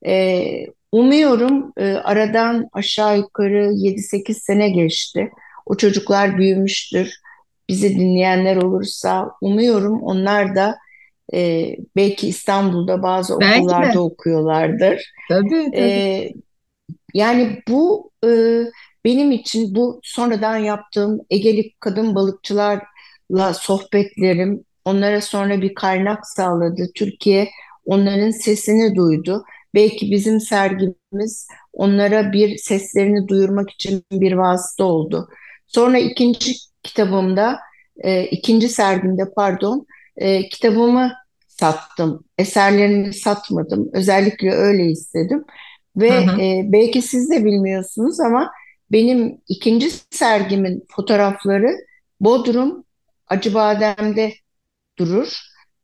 [0.06, 5.30] Ee, umuyorum e, aradan aşağı yukarı yedi sekiz sene geçti.
[5.66, 7.14] O çocuklar büyümüştür.
[7.70, 10.78] Bizi dinleyenler olursa umuyorum onlar da
[11.34, 13.62] e, belki İstanbul'da bazı Belki de.
[13.62, 15.14] okullarda okuyorlardır.
[15.30, 15.82] Tabii tabii.
[15.82, 16.34] E,
[17.16, 18.30] yani bu e,
[19.06, 26.92] benim için bu sonradan yaptığım Egeli kadın balıkçılarla sohbetlerim onlara sonra bir kaynak sağladı.
[26.96, 27.50] Türkiye
[27.86, 29.44] onların sesini duydu.
[29.74, 35.30] Belki bizim sergimiz onlara bir seslerini duyurmak için bir vasıta oldu.
[35.68, 37.60] Sonra ikinci kitabımda,
[37.98, 39.86] e, ikinci sergimde pardon,
[40.18, 41.12] e, kitabımı
[41.48, 42.26] sattım.
[42.38, 43.90] Eserlerimi satmadım.
[43.94, 45.46] Özellikle öyle istedim.
[45.98, 46.42] Ve hı hı.
[46.42, 48.52] E, belki siz de bilmiyorsunuz ama
[48.92, 51.72] benim ikinci sergimin fotoğrafları
[52.20, 52.84] Bodrum
[53.28, 54.34] Acıbadem'de
[55.00, 55.40] durur.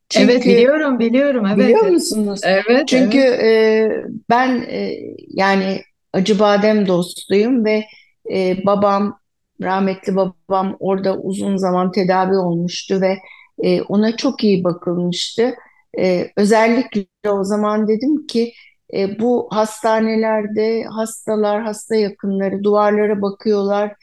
[0.09, 1.57] Çünkü, evet biliyorum biliyorum evet.
[1.57, 2.41] Biliyor musunuz?
[2.43, 2.87] Evet.
[2.87, 3.43] Çünkü evet.
[3.43, 4.97] E, ben e,
[5.27, 5.81] yani
[6.13, 7.83] Acıbadem dostuyum ve
[8.31, 9.19] e, babam
[9.61, 13.17] rahmetli babam orada uzun zaman tedavi olmuştu ve
[13.63, 15.53] e, ona çok iyi bakılmıştı.
[15.99, 18.53] E, özellikle o zaman dedim ki
[18.93, 23.95] e, bu hastanelerde hastalar, hasta yakınları duvarlara bakıyorlar.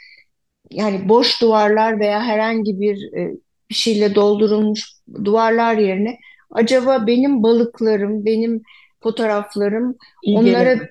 [0.71, 3.33] Yani boş duvarlar veya herhangi bir e,
[3.71, 4.93] bir şeyle doldurulmuş
[5.25, 6.19] duvarlar yerine
[6.51, 8.63] acaba benim balıklarım, benim
[9.03, 10.89] fotoğraflarım iyi onlara gelir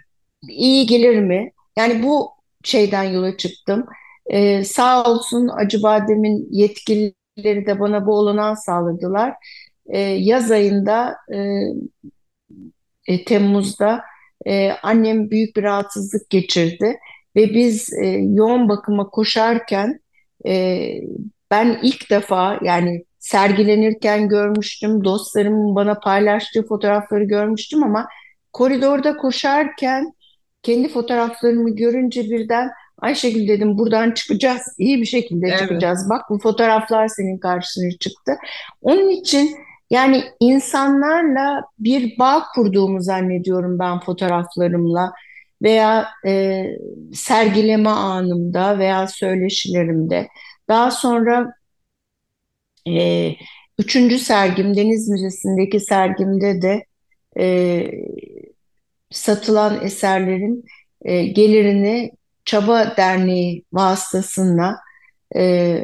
[0.50, 1.52] iyi gelir mi?
[1.78, 2.32] Yani bu
[2.64, 3.86] şeyden yola çıktım.
[4.26, 9.34] Ee, sağ olsun Acıbadem'in yetkilileri de bana bu olanağı sağladılar.
[9.90, 11.38] Ee, yaz ayında e,
[13.08, 14.02] e, Temmuz'da
[14.46, 17.00] e, annem büyük bir rahatsızlık geçirdi
[17.36, 20.00] ve biz e, yoğun bakıma koşarken
[20.48, 20.84] e,
[21.52, 28.08] ben ilk defa yani sergilenirken görmüştüm, dostlarımın bana paylaştığı fotoğrafları görmüştüm ama
[28.54, 30.14] koridorda koşarken
[30.64, 32.70] kendi fotoğraflarımı görünce birden
[33.02, 35.60] Ayşegül dedim buradan çıkacağız, iyi bir şekilde evet.
[35.60, 36.10] çıkacağız.
[36.10, 38.32] Bak bu fotoğraflar senin karşına çıktı.
[38.82, 39.56] Onun için
[39.90, 45.14] yani insanlarla bir bağ kurduğumu zannediyorum ben fotoğraflarımla
[45.62, 46.66] veya e,
[47.14, 50.28] sergileme anımda veya söyleşilerimde.
[50.70, 51.54] Daha sonra
[52.88, 53.32] e,
[53.80, 56.86] üçüncü sergim Deniz Müzesi'ndeki sergimde de
[57.40, 57.88] e,
[59.12, 60.66] satılan eserlerin
[61.02, 62.12] e, gelirini
[62.46, 64.78] Çaba Derneği vasıtasıyla
[65.36, 65.84] e,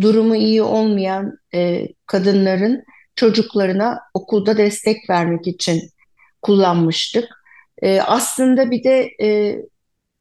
[0.00, 2.84] durumu iyi olmayan e, kadınların
[3.16, 5.82] çocuklarına okulda destek vermek için
[6.42, 7.28] kullanmıştık.
[7.82, 9.58] E, aslında bir de e,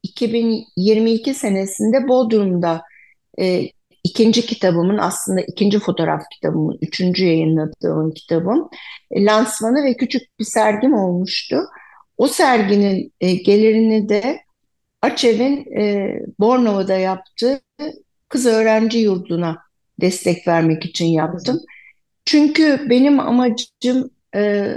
[0.03, 2.81] 2022 senesinde Bodrum'da
[3.39, 3.69] e,
[4.03, 8.69] ikinci kitabımın aslında ikinci fotoğraf kitabımın, üçüncü yayınladığım kitabım
[9.11, 11.57] e, lansmanı ve küçük bir sergim olmuştu.
[12.17, 14.39] O serginin e, gelirini de
[15.01, 17.61] Açev'in e, Bornova'da yaptığı
[18.31, 19.57] kız öğrenci yurduna
[20.01, 21.59] destek vermek için yaptım.
[22.25, 24.73] Çünkü benim amacım e,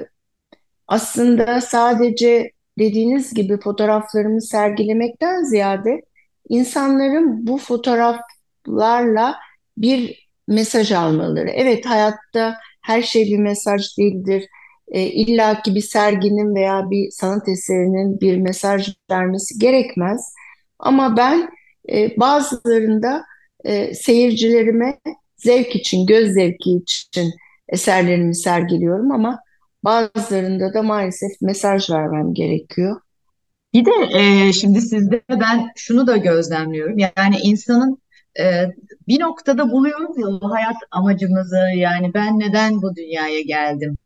[0.88, 6.02] aslında sadece dediğiniz gibi fotoğraflarımı sergilemekten ziyade
[6.48, 9.36] insanların bu fotoğraflarla
[9.78, 11.50] bir mesaj almaları.
[11.50, 14.48] Evet hayatta her şey bir mesaj değildir.
[14.88, 20.34] E, İlla ki bir serginin veya bir sanat eserinin bir mesaj vermesi gerekmez.
[20.78, 21.50] Ama ben
[21.92, 23.24] e, bazılarında
[23.64, 25.00] e, seyircilerime
[25.36, 27.32] zevk için, göz zevki için
[27.68, 29.40] eserlerimi sergiliyorum ama
[29.84, 33.00] bazılarında da maalesef mesaj vermem gerekiyor.
[33.74, 36.98] Bir de e, şimdi sizde ben şunu da gözlemliyorum.
[36.98, 37.98] Yani insanın
[38.40, 38.44] e,
[39.08, 43.96] bir noktada buluyoruz ya bu hayat amacımızı yani ben neden bu dünyaya geldim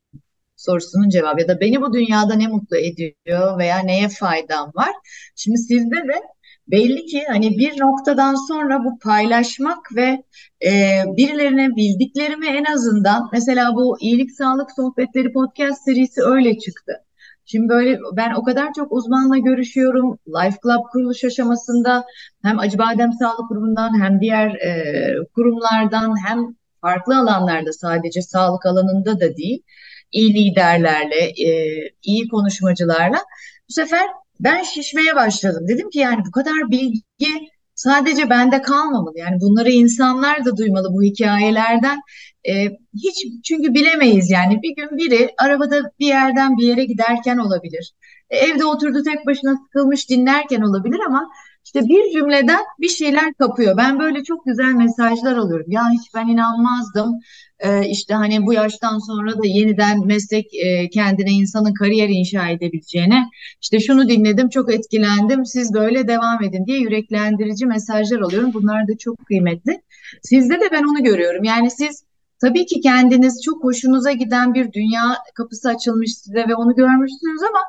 [0.58, 4.92] sorusunun cevabı ya da beni bu dünyada ne mutlu ediyor veya neye faydam var.
[5.36, 6.22] Şimdi sizde de
[6.70, 10.22] belli ki hani bir noktadan sonra bu paylaşmak ve
[10.66, 16.92] e, birilerine bildiklerimi en azından mesela bu iyilik sağlık sohbetleri podcast serisi öyle çıktı.
[17.44, 20.18] Şimdi böyle ben o kadar çok uzmanla görüşüyorum.
[20.28, 22.04] Life Club kuruluş aşamasında
[22.42, 26.38] hem Acıbadem Sağlık Kurumu'ndan hem diğer e, kurumlardan hem
[26.80, 29.62] farklı alanlarda sadece sağlık alanında da değil
[30.12, 33.18] iyi liderlerle, e, iyi konuşmacılarla
[33.68, 34.06] bu sefer
[34.40, 35.68] ben şişmeye başladım.
[35.68, 39.18] Dedim ki yani bu kadar bilgi sadece bende kalmamalı.
[39.18, 42.00] Yani bunları insanlar da duymalı bu hikayelerden.
[42.48, 47.92] E, hiç çünkü bilemeyiz yani bir gün biri arabada bir yerden bir yere giderken olabilir.
[48.30, 51.30] E, evde oturdu tek başına sıkılmış dinlerken olabilir ama
[51.64, 53.76] işte bir cümleden bir şeyler kapıyor.
[53.76, 55.66] Ben böyle çok güzel mesajlar alıyorum.
[55.68, 57.20] Ya hiç ben inanmazdım.
[57.60, 63.24] Ee, işte hani bu yaştan sonra da yeniden meslek e, kendine insanın kariyer inşa edebileceğine.
[63.62, 65.46] İşte şunu dinledim, çok etkilendim.
[65.46, 68.50] Siz böyle devam edin diye yüreklendirici mesajlar alıyorum.
[68.54, 69.82] Bunlar da çok kıymetli.
[70.22, 71.44] Sizde de ben onu görüyorum.
[71.44, 72.04] Yani siz
[72.40, 77.60] tabii ki kendiniz çok hoşunuza giden bir dünya kapısı açılmış size ve onu görmüşsünüz ama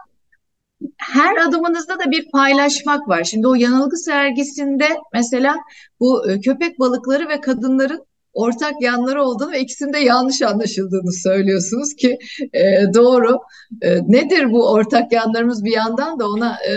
[0.98, 3.24] her adımınızda da bir paylaşmak var.
[3.24, 5.56] Şimdi o yanılgı sergisinde mesela
[6.00, 8.09] bu e, köpek balıkları ve kadınların
[8.40, 12.18] ortak yanları olduğunu ve ikisinde yanlış anlaşıldığını söylüyorsunuz ki
[12.54, 13.40] e, doğru.
[13.82, 16.74] E, nedir bu ortak yanlarımız bir yandan da ona e,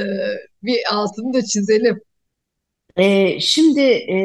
[0.63, 2.01] bir altını da çizelim.
[2.97, 4.17] E, şimdi e,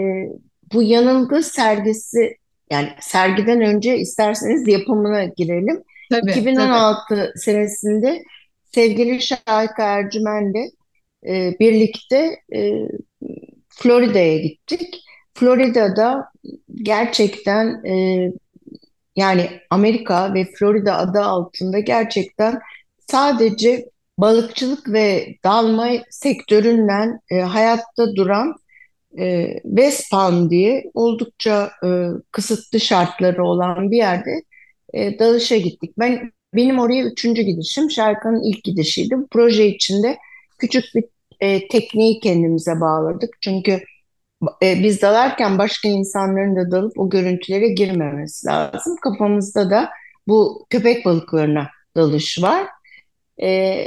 [0.73, 2.38] bu yanılgı sergisi
[2.71, 5.84] yani sergiden önce isterseniz yapımına girelim.
[6.12, 7.32] Tabii, 2016 tabii.
[7.36, 8.23] senesinde
[8.76, 10.71] sevgili Şahika Ercümen'le
[11.28, 12.71] e, birlikte e,
[13.69, 15.07] Florida'ya gittik.
[15.38, 16.32] Florida'da
[16.76, 17.93] gerçekten e,
[19.15, 22.60] yani Amerika ve Florida adı altında gerçekten
[23.08, 28.56] sadece balıkçılık ve dalma sektöründen e, hayatta duran
[29.19, 31.88] e, West Palm diye oldukça e,
[32.32, 34.41] kısıtlı şartları olan bir yerde
[34.93, 35.93] e, dalışa gittik.
[35.97, 39.17] Ben benim oraya üçüncü gidişim, Şarkı'nın ilk gidişiydi.
[39.17, 40.17] Bu proje içinde
[40.58, 41.04] küçük bir
[41.39, 43.38] e, tekniği kendimize bağladık.
[43.41, 43.82] Çünkü
[44.63, 48.95] e, biz dalarken başka insanların da dalıp o görüntülere girmemesi lazım.
[49.02, 49.89] Kafamızda da
[50.28, 52.67] bu köpek balıklarına dalış var.
[53.41, 53.78] E,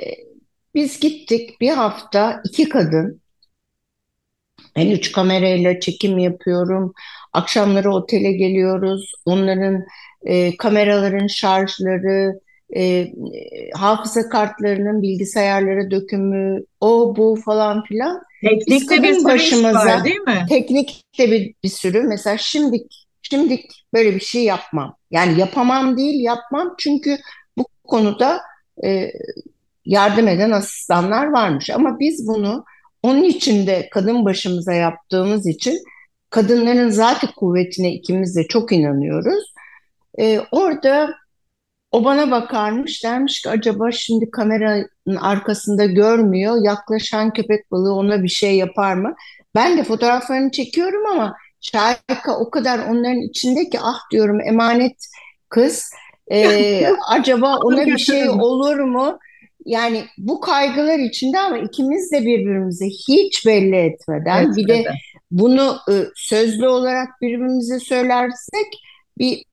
[0.75, 3.21] biz gittik bir hafta iki kadın
[4.77, 6.93] en üç kamerayla çekim yapıyorum.
[7.33, 9.13] Akşamları otele geliyoruz.
[9.25, 9.85] Onların
[10.23, 12.41] e, kameraların şarjları,
[12.77, 13.13] e,
[13.75, 18.23] hafıza kartlarının bilgisayarlara dökümü, o bu falan filan.
[18.41, 20.47] Teknikte bir başımıza, var değil mi?
[20.49, 22.03] Teknikte bir, bir sürü.
[22.03, 22.87] Mesela şimdi
[23.23, 23.63] şimdi
[23.95, 24.97] böyle bir şey yapmam.
[25.11, 26.75] Yani yapamam değil, yapmam.
[26.79, 27.19] Çünkü
[27.59, 28.41] bu konuda
[28.85, 29.11] e,
[29.85, 31.71] yardım eden asistanlar varmış.
[31.71, 32.65] Ama biz bunu
[33.03, 35.79] onun için de kadın başımıza yaptığımız için
[36.31, 39.55] kadınların zaten kuvvetine ikimiz de çok inanıyoruz.
[40.19, 41.15] Ee, orada
[41.93, 48.29] o bana bakarmış dermiş ki acaba şimdi kameranın arkasında görmüyor yaklaşan köpek balığı ona bir
[48.29, 49.15] şey yapar mı?
[49.55, 54.97] Ben de fotoğraflarını çekiyorum ama Şahika o kadar onların içinde ki ah diyorum emanet
[55.49, 55.91] kız
[56.31, 59.19] ee, acaba ona bir şey olur mu?
[59.65, 64.85] Yani bu kaygılar içinde ama ikimiz de birbirimize hiç belli etmeden evet, bir de
[65.31, 68.67] bunu e, sözlü olarak birbirimize söylersek
[69.19, 69.45] bir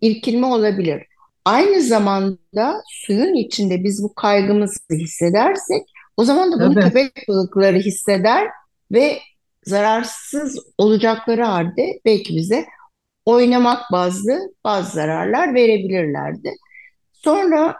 [0.00, 1.02] irkilme olabilir.
[1.44, 5.82] Aynı zamanda suyun içinde biz bu kaygımızı hissedersek
[6.16, 6.84] o zaman da bunu Tabii.
[6.84, 8.48] köpek balıkları hisseder
[8.92, 9.18] ve
[9.64, 12.64] zararsız olacakları halde belki bize
[13.24, 16.52] oynamak bazı bazı zararlar verebilirlerdi.
[17.12, 17.76] Sonra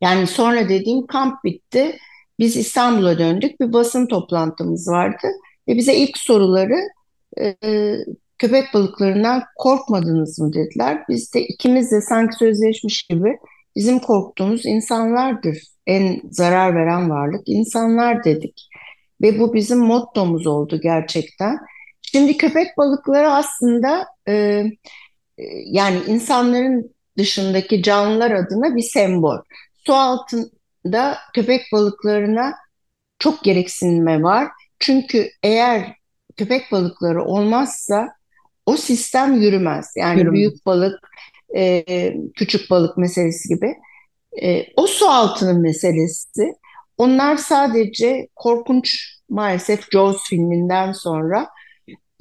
[0.00, 1.98] yani sonra dediğim kamp bitti.
[2.38, 3.60] Biz İstanbul'a döndük.
[3.60, 5.26] Bir basın toplantımız vardı.
[5.68, 6.78] Ve bize ilk soruları
[7.40, 7.54] e,
[8.38, 11.04] köpek balıklarından korkmadınız mı dediler.
[11.08, 13.38] Biz de ikimiz de sanki sözleşmiş gibi
[13.76, 15.58] bizim korktuğumuz insanlardır.
[15.86, 18.68] En zarar veren varlık insanlar dedik.
[19.22, 21.58] Ve bu bizim mottomuz oldu gerçekten.
[22.02, 24.32] Şimdi köpek balıkları aslında e,
[25.38, 29.36] e yani insanların dışındaki canlılar adına bir sembol
[29.86, 32.54] su altında köpek balıklarına
[33.18, 34.48] çok gereksinme var.
[34.78, 35.96] Çünkü eğer
[36.36, 38.17] köpek balıkları olmazsa
[38.68, 39.92] o sistem yürümez.
[39.96, 40.34] Yani yürümez.
[40.34, 41.08] büyük balık,
[41.56, 41.84] e,
[42.36, 43.74] küçük balık meselesi gibi.
[44.42, 46.54] E, o su altının meselesi.
[46.98, 51.48] Onlar sadece korkunç maalesef Jaws filminden sonra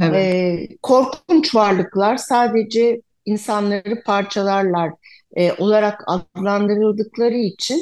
[0.01, 0.15] evet.
[0.15, 4.91] e, korkunç varlıklar sadece insanları parçalarlar
[5.35, 7.81] e, olarak adlandırıldıkları için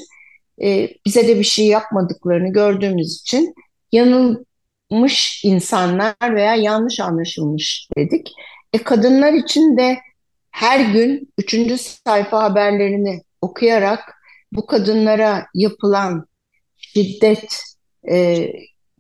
[0.64, 3.56] e, bize de bir şey yapmadıklarını gördüğümüz için
[3.92, 8.32] yanılmış insanlar veya yanlış anlaşılmış dedik.
[8.76, 9.98] E, kadınlar için de
[10.52, 14.16] her gün üçüncü sayfa haberlerini okuyarak
[14.52, 16.26] bu kadınlara yapılan
[16.78, 17.62] şiddet,
[18.12, 18.48] e,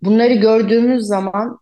[0.01, 1.59] bunları gördüğümüz zaman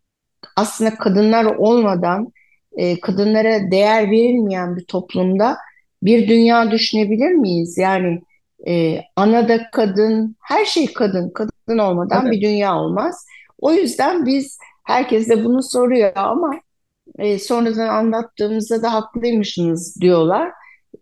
[0.55, 2.33] aslında kadınlar olmadan,
[2.77, 5.57] e, kadınlara değer verilmeyen bir toplumda
[6.03, 7.77] bir dünya düşünebilir miyiz?
[7.77, 8.21] Yani
[8.67, 11.29] e, ana da kadın, her şey kadın.
[11.29, 12.33] Kadın olmadan evet.
[12.33, 13.25] bir dünya olmaz.
[13.57, 16.59] O yüzden biz herkes de bunu soruyor ama
[17.19, 20.51] e, sonradan anlattığımızda da haklıymışsınız diyorlar.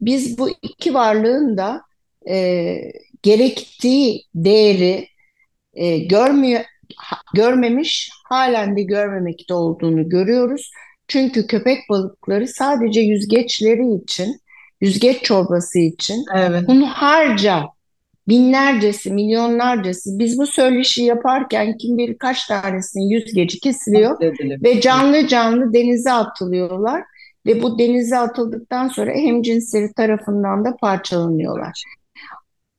[0.02, 1.82] Biz bu iki varlığın da
[2.30, 2.76] e,
[3.24, 5.08] gerektiği değeri
[5.74, 6.62] e, görmüyor,
[7.34, 10.72] görmemiş, halen de görmemekte olduğunu görüyoruz.
[11.08, 14.42] Çünkü köpek balıkları sadece yüzgeçleri için
[14.82, 16.68] yüzgeç çorbası için evet.
[16.68, 17.64] bunu harca
[18.32, 24.20] binlercesi, milyonlarcası biz bu söyleşi yaparken kim bilir kaç tanesinin yüzgeci kesiliyor
[24.64, 27.04] ve canlı canlı denize atılıyorlar
[27.46, 31.84] ve bu denize atıldıktan sonra hem cinsleri tarafından da parçalanıyorlar.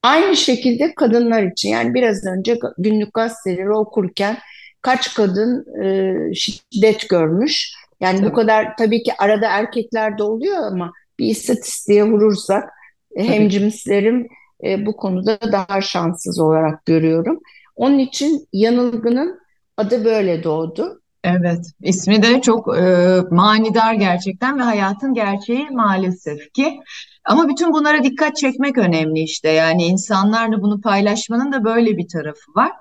[0.03, 4.39] Aynı şekilde kadınlar için yani biraz önce günlük gazeteleri okurken
[4.83, 8.31] kaç kadın e, şiddet görmüş Yani Tabii.
[8.31, 12.71] bu kadar tabii ki arada erkekler de oluyor ama bir istatistiğe vurursak
[13.17, 14.29] e, hemcinslerim
[14.65, 17.41] e, bu konuda daha şanssız olarak görüyorum.
[17.77, 19.41] Onun için yanılgının
[19.77, 21.03] adı böyle doğdu.
[21.25, 26.81] Evet, ismi de çok e, manidar gerçekten ve hayatın gerçeği maalesef ki.
[27.25, 29.49] Ama bütün bunlara dikkat çekmek önemli işte.
[29.49, 32.73] Yani insanlarla bunu paylaşmanın da böyle bir tarafı var.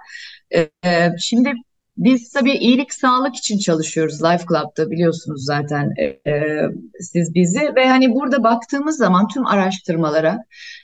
[0.56, 1.54] E, e, şimdi
[1.98, 6.62] biz tabii iyilik sağlık için çalışıyoruz Life Club'da biliyorsunuz zaten e, e,
[7.00, 10.38] siz bizi ve hani burada baktığımız zaman tüm araştırmalara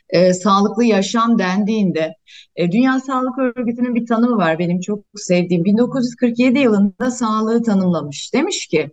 [0.10, 2.14] e, sağlıklı yaşam dendiğinde
[2.56, 5.66] e, Dünya Sağlık Örgütü'nün bir tanımı var benim çok sevdiğim.
[5.66, 8.34] 1947 yılında sağlığı tanımlamış.
[8.34, 8.92] Demiş ki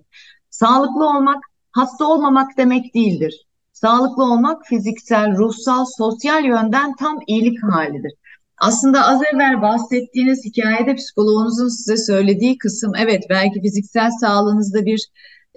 [0.50, 3.46] sağlıklı olmak hasta olmamak demek değildir.
[3.72, 8.12] Sağlıklı olmak fiziksel, ruhsal, sosyal yönden tam iyilik halidir.
[8.58, 15.08] Aslında az evvel bahsettiğiniz hikayede psikoloğunuzun size söylediği kısım evet belki fiziksel sağlığınızda bir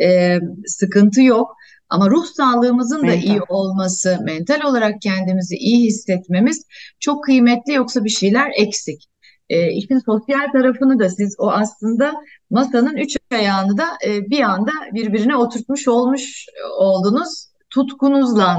[0.01, 1.57] e, sıkıntı yok
[1.89, 3.23] ama ruh sağlığımızın da Mental.
[3.23, 6.65] iyi olması, mental olarak kendimizi iyi hissetmemiz
[6.99, 9.07] çok kıymetli yoksa bir şeyler eksik.
[9.49, 12.13] E, işin sosyal tarafını da siz o aslında
[12.49, 16.45] masanın üç ayağını da e, bir anda birbirine oturtmuş olmuş
[16.79, 18.57] oldunuz tutkunuzla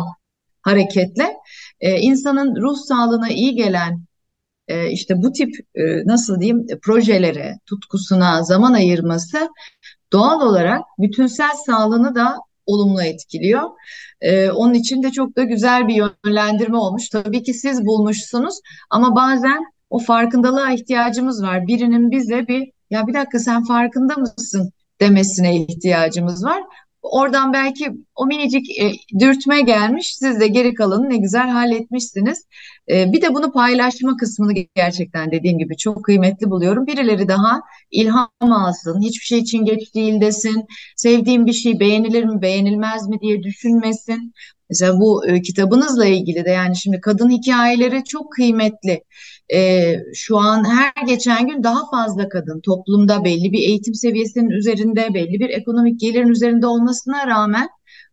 [0.62, 1.36] hareketle.
[1.80, 4.02] E, insanın ruh sağlığına iyi gelen
[4.68, 9.48] e, işte bu tip e, nasıl diyeyim projelere, tutkusuna zaman ayırması
[10.12, 12.36] doğal olarak bütünsel sağlığını da
[12.68, 13.70] olumlu etkiliyor.
[14.20, 17.08] Ee, onun için de çok da güzel bir yönlendirme olmuş.
[17.08, 18.60] Tabii ki siz bulmuşsunuz
[18.90, 21.66] ama bazen o farkındalığa ihtiyacımız var.
[21.66, 26.62] Birinin bize bir ya bir dakika sen farkında mısın demesine ihtiyacımız var.
[27.02, 30.16] Oradan belki o minicik e, dürtme gelmiş.
[30.16, 32.44] Siz de geri kalanı ne güzel halletmişsiniz.
[32.90, 36.86] E, bir de bunu paylaşma kısmını gerçekten dediğim gibi çok kıymetli buluyorum.
[36.86, 40.64] Birileri daha ilham alsın, hiçbir şey için geç değil desin,
[40.96, 44.32] sevdiğim bir şey beğenilir mi, beğenilmez mi diye düşünmesin.
[44.70, 49.04] Mesela bu e, kitabınızla ilgili de yani şimdi kadın hikayeleri çok kıymetli.
[49.52, 55.14] E, şu an her geçen gün daha fazla kadın toplumda belli bir eğitim seviyesinin üzerinde,
[55.14, 57.68] belli bir ekonomik gelirin üzerinde olmasına rağmen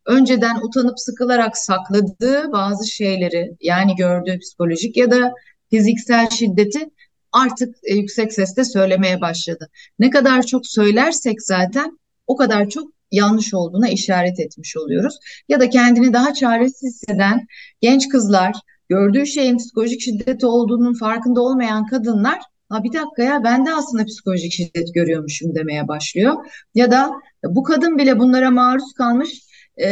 [0.06, 5.34] önceden utanıp sıkılarak sakladığı bazı şeyleri yani gördüğü psikolojik ya da
[5.70, 6.90] fiziksel şiddeti
[7.32, 9.70] artık e, yüksek sesle söylemeye başladı.
[10.00, 15.18] Ne kadar çok söylersek zaten o kadar çok yanlış olduğuna işaret etmiş oluyoruz.
[15.50, 17.48] Ya da kendini daha çaresiz hisseden
[17.82, 18.56] genç kızlar,
[18.90, 24.06] gördüğü şeyin psikolojik şiddet olduğunun farkında olmayan kadınlar Ha bir dakika ya ben de aslında
[24.06, 26.34] psikolojik şiddet görüyormuşum demeye başlıyor.
[26.76, 27.12] Ya da
[27.44, 29.42] bu kadın bile bunlara maruz kalmış
[29.82, 29.88] e,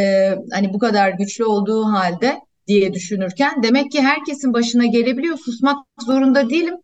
[0.52, 5.38] hani bu kadar güçlü olduğu halde diye düşünürken demek ki herkesin başına gelebiliyor.
[5.38, 6.76] Susmak zorunda değilim.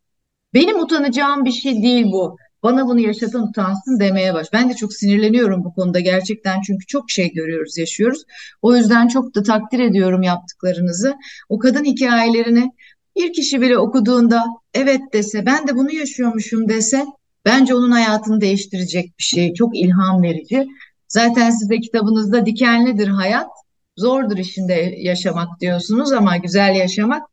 [0.54, 2.38] Benim utanacağım bir şey değil bu.
[2.64, 4.48] Bana bunu yaşatan utansın demeye baş.
[4.54, 8.24] Ben de çok sinirleniyorum bu konuda gerçekten çünkü çok şey görüyoruz, yaşıyoruz.
[8.62, 11.16] O yüzden çok da takdir ediyorum yaptıklarınızı.
[11.50, 12.72] O kadın hikayelerini
[13.16, 14.44] bir kişi bile okuduğunda
[14.74, 17.06] evet dese, ben de bunu yaşıyormuşum dese
[17.46, 19.54] bence onun hayatını değiştirecek bir şey.
[19.54, 20.68] Çok ilham verici.
[21.08, 23.50] Zaten siz de kitabınızda dikenlidir hayat.
[23.98, 27.24] Zordur işinde yaşamak diyorsunuz ama güzel yaşamak.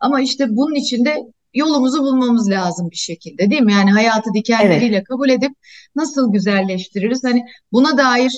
[0.00, 1.26] Ama işte bunun içinde
[1.56, 3.72] yolumuzu bulmamız lazım bir şekilde değil mi?
[3.72, 5.08] Yani hayatı dikenleriyle evet.
[5.08, 5.52] kabul edip
[5.96, 7.24] nasıl güzelleştiririz?
[7.24, 8.32] Hani buna dair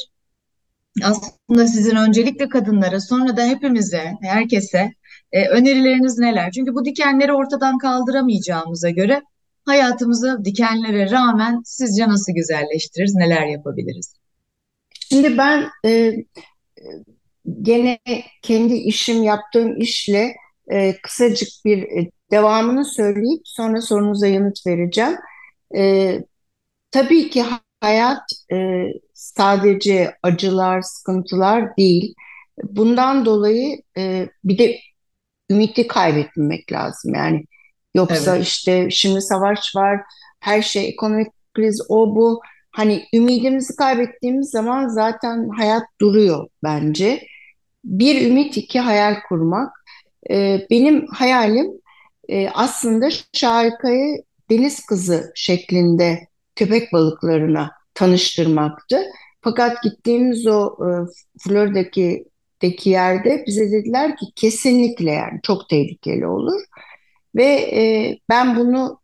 [1.04, 4.92] aslında sizin öncelikle kadınlara sonra da hepimize, herkese
[5.32, 6.50] e, önerileriniz neler?
[6.50, 9.22] Çünkü bu dikenleri ortadan kaldıramayacağımıza göre
[9.64, 14.14] hayatımızı dikenlere rağmen sizce nasıl güzelleştiririz, neler yapabiliriz?
[15.08, 16.14] Şimdi ben e,
[17.62, 17.98] gene
[18.42, 20.34] kendi işim yaptığım işle
[20.72, 25.16] e, kısacık bir e, devamını söyleyip sonra sorunuza yanıt vereceğim.
[25.76, 26.14] E,
[26.90, 27.44] tabii ki
[27.80, 28.22] hayat
[28.52, 32.14] e, sadece acılar, sıkıntılar değil.
[32.62, 34.78] Bundan dolayı e, bir de
[35.50, 37.14] ümidi kaybetmemek lazım.
[37.14, 37.44] Yani
[37.94, 38.46] yoksa evet.
[38.46, 40.00] işte şimdi savaş var,
[40.40, 42.40] her şey ekonomik kriz, o bu.
[42.70, 47.22] Hani ümidimizi kaybettiğimiz zaman zaten hayat duruyor bence.
[47.84, 49.72] Bir ümit, iki hayal kurmak.
[50.30, 51.70] Ee, benim hayalim
[52.28, 59.02] e, aslında Şarkayı deniz kızı şeklinde köpek balıklarına tanıştırmaktı.
[59.40, 60.88] Fakat gittiğimiz o e,
[61.40, 62.24] Florida'daki
[62.62, 66.60] deki yerde bize dediler ki kesinlikle yani çok tehlikeli olur.
[67.34, 69.00] Ve e, ben bunu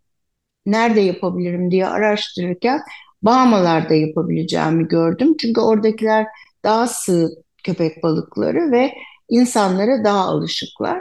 [0.66, 2.80] nerede yapabilirim diye araştırırken
[3.24, 5.36] Bahamalarda yapabileceğimi gördüm.
[5.40, 6.26] Çünkü oradakiler
[6.64, 7.28] daha sığ
[7.64, 8.94] köpek balıkları ve
[9.28, 11.00] insanlara daha alışıklar.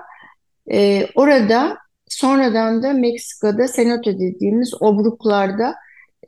[0.71, 1.77] Ee, orada
[2.13, 5.75] sonradan da Meksika'da Cenote dediğimiz obruklarda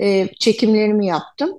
[0.02, 1.50] e, çekimlerimi yaptım.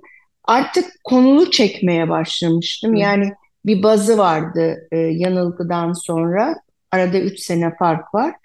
[0.43, 2.95] artık konulu çekmeye başlamıştım.
[2.95, 2.99] Hı.
[2.99, 3.33] Yani
[3.65, 6.55] bir bazı vardı e, yanılgıdan sonra.
[6.91, 8.35] Arada 3 sene fark var.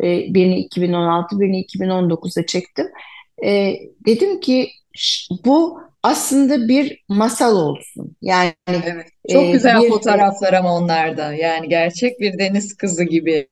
[0.00, 0.04] E,
[0.34, 2.86] birini 2016, birini 2019'da çektim.
[3.44, 3.74] E,
[4.06, 4.70] dedim ki
[5.44, 8.16] bu aslında bir masal olsun.
[8.22, 9.08] Yani Evet.
[9.32, 11.34] Çok e, güzel bir fotoğraflar ama onlarda.
[11.34, 13.48] Yani gerçek bir deniz kızı gibi.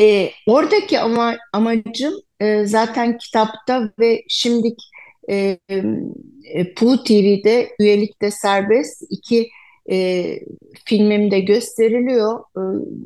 [0.00, 4.74] E, oradaki ama amacım e, zaten kitapta ve şimdi
[5.30, 5.58] e,
[6.44, 9.48] e, Pooh TV'de üyelikte serbest iki
[9.90, 10.26] e,
[10.84, 12.40] filmimde gösteriliyor.
[12.40, 12.62] E,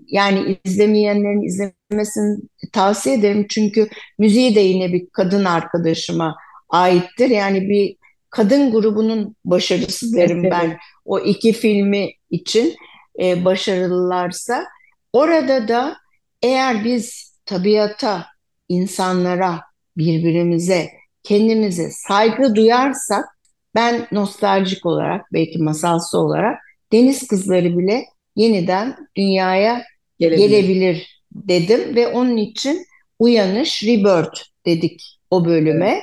[0.09, 2.39] yani izlemeyenlerin izlemesini
[2.73, 3.47] tavsiye ederim.
[3.49, 6.37] Çünkü müziği de yine bir kadın arkadaşıma
[6.69, 7.31] aittir.
[7.31, 7.97] Yani bir
[8.31, 12.75] kadın grubunun başarısı derim ben o iki filmi için
[13.23, 14.65] e, başarılılarsa.
[15.13, 15.97] Orada da
[16.43, 18.27] eğer biz tabiata,
[18.69, 19.61] insanlara,
[19.97, 20.91] birbirimize,
[21.23, 23.25] kendimize saygı duyarsak
[23.75, 26.59] ben nostaljik olarak belki masalsı olarak
[26.93, 28.05] deniz kızları bile
[28.37, 29.83] yeniden dünyaya
[30.19, 30.49] Gelebilir.
[30.49, 32.87] gelebilir dedim ve onun için
[33.19, 36.01] Uyanış Rebirth dedik o bölüme.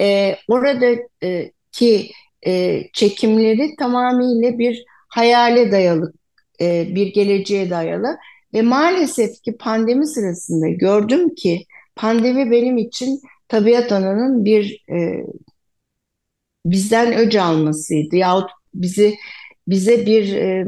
[0.00, 2.10] Ee, oradaki
[2.46, 6.12] e, çekimleri tamamıyla bir hayale dayalı,
[6.60, 8.18] e, bir geleceğe dayalı
[8.54, 15.26] ve maalesef ki pandemi sırasında gördüm ki pandemi benim için tabiat ananın bir e,
[16.66, 19.14] bizden öc almasıydı yahut bizi
[19.68, 20.66] bize bir e,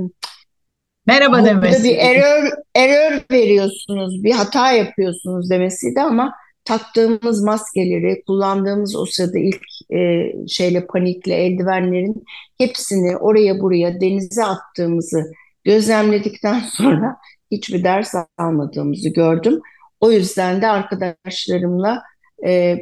[1.07, 1.93] Merhaba burada bir demesi.
[1.93, 9.62] error error veriyorsunuz, bir hata yapıyorsunuz demesiydi ama taktığımız maskeleri, kullandığımız o sırada ilk
[9.95, 12.24] e, şeyle panikle eldivenlerin
[12.59, 15.33] hepsini oraya buraya denize attığımızı
[15.64, 17.16] gözlemledikten sonra
[17.53, 19.61] hiçbir ders almadığımızı gördüm.
[20.00, 22.03] O yüzden de arkadaşlarımla
[22.46, 22.76] e,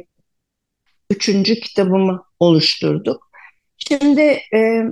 [1.09, 3.31] üçüncü kitabımı oluşturduk.
[3.77, 4.21] Şimdi
[4.55, 4.83] e,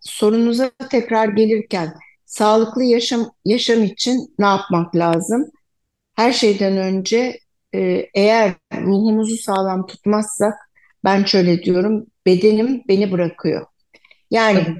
[0.00, 5.50] sorunuza tekrar gelirken sağlıklı yaşam yaşam için ne yapmak lazım?
[6.16, 7.38] Her şeyden önce
[7.74, 10.54] e, eğer ruhumuzu sağlam tutmazsak
[11.04, 13.66] ben şöyle diyorum bedenim beni bırakıyor.
[14.30, 14.76] Yani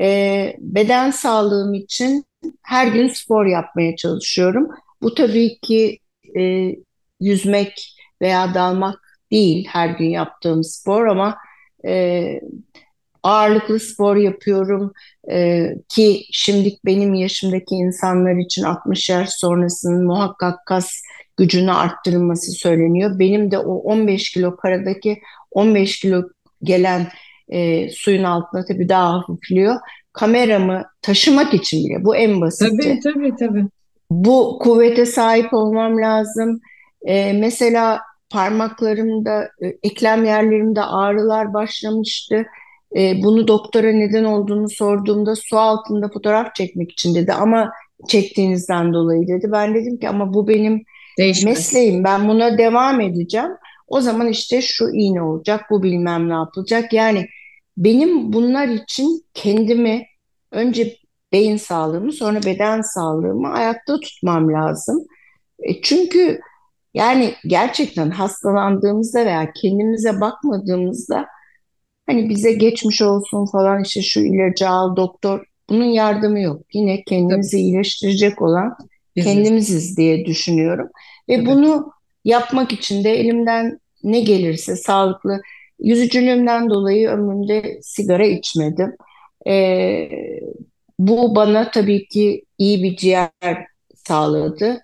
[0.00, 2.24] e, beden sağlığım için
[2.62, 4.68] her gün spor yapmaya çalışıyorum.
[5.02, 5.98] Bu tabii ki
[6.38, 6.72] e,
[7.20, 9.00] yüzmek veya dalmak
[9.32, 11.38] değil her gün yaptığım spor ama
[11.86, 12.40] e,
[13.22, 14.92] ağırlıklı spor yapıyorum
[15.30, 20.90] Ee, ki şimdi benim yaşımdaki insanlar için 60 yaş sonrasının muhakkak kas
[21.36, 23.18] gücünü arttırılması söyleniyor.
[23.18, 25.18] Benim de o 15 kilo karadaki
[25.50, 26.22] 15 kilo
[26.62, 27.08] gelen
[27.48, 29.76] e, suyun altına tabii daha hafifliyor.
[30.14, 32.76] Kameramı taşımak için bile bu en basiti.
[32.76, 33.64] Tabii tabii tabii.
[34.10, 36.60] Bu kuvvete sahip olmam lazım.
[37.06, 38.00] Ee, mesela
[38.30, 42.46] parmaklarımda, e, eklem yerlerimde ağrılar başlamıştı.
[42.96, 47.70] Ee, bunu doktora neden olduğunu sorduğumda su altında fotoğraf çekmek için dedi ama
[48.08, 49.48] çektiğinizden dolayı dedi.
[49.52, 50.82] Ben dedim ki ama bu benim
[51.18, 51.56] Değişmez.
[51.56, 53.50] mesleğim, ben buna devam edeceğim.
[53.88, 56.92] O zaman işte şu iğne olacak, bu bilmem ne yapılacak.
[56.92, 57.26] Yani
[57.76, 60.06] benim bunlar için kendimi
[60.52, 60.96] önce
[61.32, 65.04] beyin sağlığımı sonra beden sağlığımı ayakta tutmam lazım.
[65.58, 66.40] E, çünkü
[66.94, 71.26] yani gerçekten hastalandığımızda veya kendimize bakmadığımızda
[72.06, 76.62] hani bize geçmiş olsun falan işte şu ilacı al doktor bunun yardımı yok.
[76.74, 78.76] Yine kendimizi iyileştirecek olan
[79.16, 80.88] kendimiziz diye düşünüyorum.
[81.28, 81.46] Ve Evet.
[81.46, 81.92] bunu
[82.24, 85.40] yapmak için de elimden ne gelirse sağlıklı
[85.84, 88.96] yüzücülüğümden dolayı ömrümde sigara içmedim.
[89.46, 90.08] Ee,
[90.98, 93.30] bu bana tabii ki iyi bir ciğer
[93.94, 94.80] sağladı.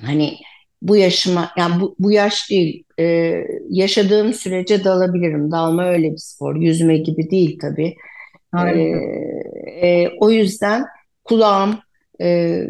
[0.00, 0.34] Hani
[0.82, 3.34] bu yaşıma, yani bu, bu yaş değil, e,
[3.68, 5.50] yaşadığım sürece dalabilirim.
[5.50, 7.94] Dalma öyle bir spor, yüzme gibi değil tabii.
[8.54, 8.80] E,
[9.86, 10.84] e, o yüzden
[11.24, 11.78] kulağım,
[12.20, 12.60] e,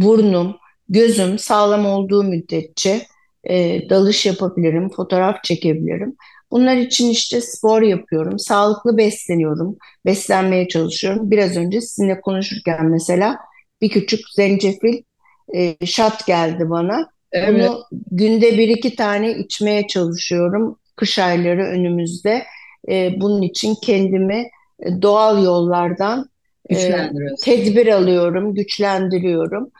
[0.00, 0.56] burnum,
[0.88, 3.02] gözüm sağlam olduğu müddetçe
[3.48, 6.16] e, dalış yapabilirim, fotoğraf çekebilirim.
[6.50, 9.76] Bunlar için işte spor yapıyorum, sağlıklı besleniyorum,
[10.06, 11.30] beslenmeye çalışıyorum.
[11.30, 13.38] Biraz önce sizinle konuşurken mesela
[13.80, 15.02] bir küçük zencefil
[15.54, 17.08] e, şat geldi bana.
[17.32, 17.48] Evet.
[17.48, 20.78] Bunu günde bir iki tane içmeye çalışıyorum.
[20.96, 22.44] Kış ayları önümüzde.
[22.88, 24.48] E, bunun için kendimi
[24.80, 26.30] e, doğal yollardan
[26.70, 27.10] e,
[27.44, 29.70] tedbir alıyorum, güçlendiriyorum.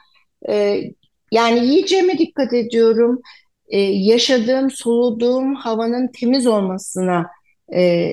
[0.49, 0.83] E,
[1.31, 3.21] yani yiyeceğime dikkat ediyorum.
[3.69, 7.27] E, yaşadığım, soluduğum havanın temiz olmasına
[7.73, 8.11] e,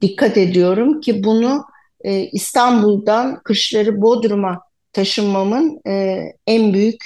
[0.00, 1.64] dikkat ediyorum ki bunu
[2.04, 4.60] e, İstanbul'dan kışları Bodrum'a
[4.92, 7.04] taşınmamın e, en büyük,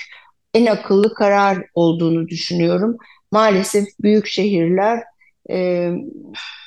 [0.55, 2.97] en akıllı karar olduğunu düşünüyorum.
[3.33, 5.03] Maalesef büyük şehirler
[5.51, 5.91] e,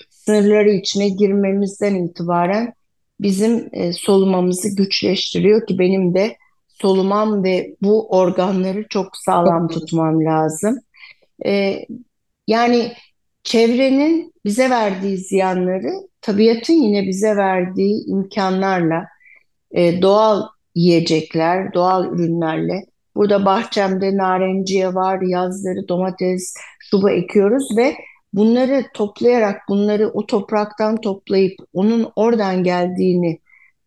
[0.09, 2.73] sınırları içine girmemizden itibaren
[3.19, 10.79] bizim e, solumamızı güçleştiriyor ki benim de solumam ve bu organları çok sağlam tutmam lazım.
[11.45, 11.85] E,
[12.47, 12.91] yani
[13.43, 19.05] çevrenin bize verdiği ziyanları tabiatın yine bize verdiği imkanlarla
[19.71, 22.85] e, doğal yiyecekler, doğal ürünlerle.
[23.15, 27.95] Burada bahçemde narenciye var, yazları domates, şubu ekiyoruz ve
[28.33, 33.39] bunları toplayarak bunları o topraktan toplayıp onun oradan geldiğini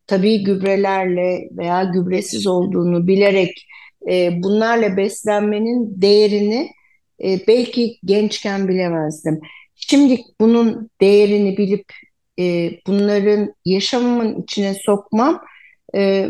[0.07, 3.66] tabii gübrelerle veya gübresiz olduğunu bilerek
[4.11, 6.70] e, bunlarla beslenmenin değerini
[7.24, 9.40] e, belki gençken bilemezdim.
[9.74, 11.84] Şimdi bunun değerini bilip
[12.38, 15.40] e, bunların yaşamımın içine sokmam
[15.94, 16.28] e,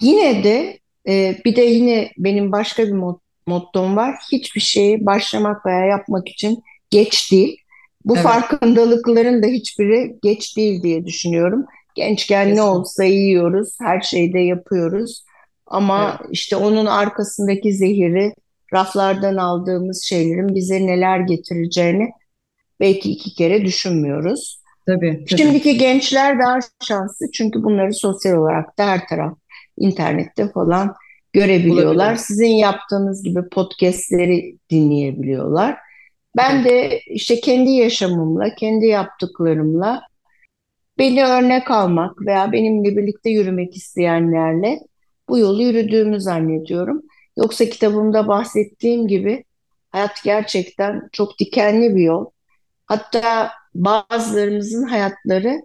[0.00, 0.78] yine de
[1.08, 4.14] e, bir de yine benim başka bir mot mottom var.
[4.32, 7.56] Hiçbir şeyi başlamak veya yapmak için geç değil.
[8.04, 8.24] Bu evet.
[8.24, 11.64] farkındalıkların da hiçbiri geç değil diye düşünüyorum.
[11.94, 12.56] Gençken Kesin.
[12.56, 15.24] ne olsa yiyoruz, her şeyde yapıyoruz.
[15.66, 16.30] Ama evet.
[16.32, 18.34] işte onun arkasındaki zehiri,
[18.74, 22.10] raflardan aldığımız şeylerin bize neler getireceğini
[22.80, 24.60] belki iki kere düşünmüyoruz.
[24.86, 25.38] Tabii, tabii.
[25.42, 29.38] Şimdiki gençler daha şanslı çünkü bunları sosyal olarak da her taraf
[29.78, 30.94] internette falan
[31.32, 32.06] görebiliyorlar.
[32.06, 32.16] Olabilir.
[32.16, 35.76] Sizin yaptığınız gibi podcastleri dinleyebiliyorlar.
[36.36, 40.02] Ben de işte kendi yaşamımla, kendi yaptıklarımla
[40.98, 44.80] beni örnek almak veya benimle birlikte yürümek isteyenlerle
[45.28, 47.02] bu yolu yürüdüğümü zannediyorum.
[47.36, 49.44] Yoksa kitabımda bahsettiğim gibi
[49.90, 52.26] hayat gerçekten çok dikenli bir yol.
[52.86, 55.60] Hatta bazılarımızın hayatları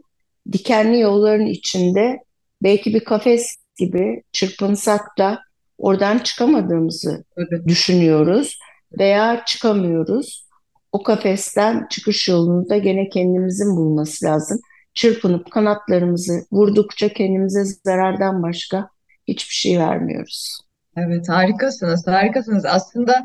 [0.51, 2.19] dikenli yolların içinde
[2.63, 5.39] belki bir kafes gibi çırpınsak da
[5.77, 7.67] oradan çıkamadığımızı evet.
[7.67, 8.59] düşünüyoruz
[8.99, 10.49] veya çıkamıyoruz.
[10.91, 14.59] O kafesten çıkış yolunu da gene kendimizin bulması lazım.
[14.93, 18.89] Çırpınıp kanatlarımızı vurdukça kendimize zarardan başka
[19.27, 20.68] hiçbir şey vermiyoruz.
[20.97, 22.65] Evet harikasınız, harikasınız.
[22.65, 23.23] Aslında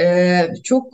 [0.00, 0.92] e, çok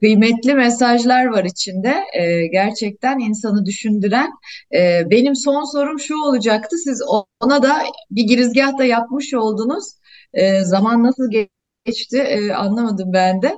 [0.00, 1.94] kıymetli mesajlar var içinde.
[2.14, 4.30] E, gerçekten insanı düşündüren.
[4.74, 6.76] E, benim son sorum şu olacaktı.
[6.84, 7.02] Siz
[7.40, 9.84] ona da bir girizgah da yapmış oldunuz.
[10.34, 13.54] E, zaman nasıl geçti e, anlamadım ben de.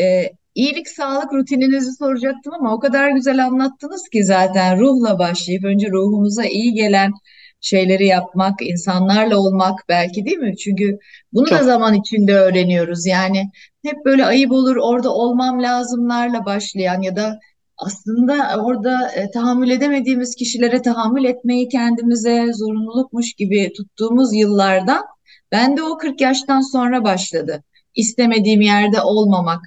[0.00, 5.88] E, iyilik sağlık rutininizi soracaktım ama o kadar güzel anlattınız ki zaten ruhla başlayıp önce
[5.90, 7.12] ruhumuza iyi gelen
[7.60, 10.56] şeyleri yapmak, insanlarla olmak belki değil mi?
[10.56, 10.98] Çünkü
[11.32, 11.58] bunu Çok.
[11.58, 13.06] da zaman içinde öğreniyoruz.
[13.06, 13.50] Yani
[13.84, 17.38] hep böyle ayıp olur orada olmam lazımlarla başlayan ya da
[17.76, 25.04] aslında orada e, tahammül edemediğimiz kişilere tahammül etmeyi kendimize zorunlulukmuş gibi tuttuğumuz yıllardan
[25.52, 27.62] ben de o 40 yaştan sonra başladı.
[27.94, 29.60] İstemediğim yerde olmamak,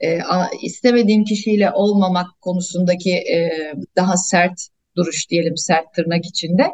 [0.00, 0.18] e,
[0.62, 3.50] istemediğim kişiyle olmamak konusundaki e,
[3.96, 6.70] daha sert duruş diyelim sert tırnak içinde.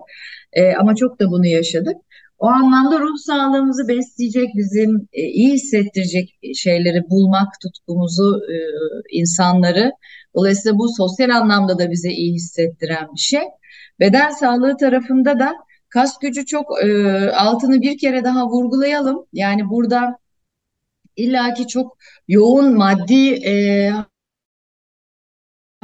[0.55, 1.97] E, ama çok da bunu yaşadık.
[2.39, 8.57] O anlamda ruh sağlığımızı besleyecek, bizim e, iyi hissettirecek şeyleri bulmak, tutkumuzu, e,
[9.19, 9.93] insanları.
[10.35, 13.43] Dolayısıyla bu sosyal anlamda da bize iyi hissettiren bir şey.
[14.01, 15.55] Beden sağlığı tarafında da
[15.89, 19.27] kas gücü çok e, altını bir kere daha vurgulayalım.
[19.33, 20.19] Yani burada
[21.17, 21.99] illaki çok
[22.29, 23.93] yoğun maddi e,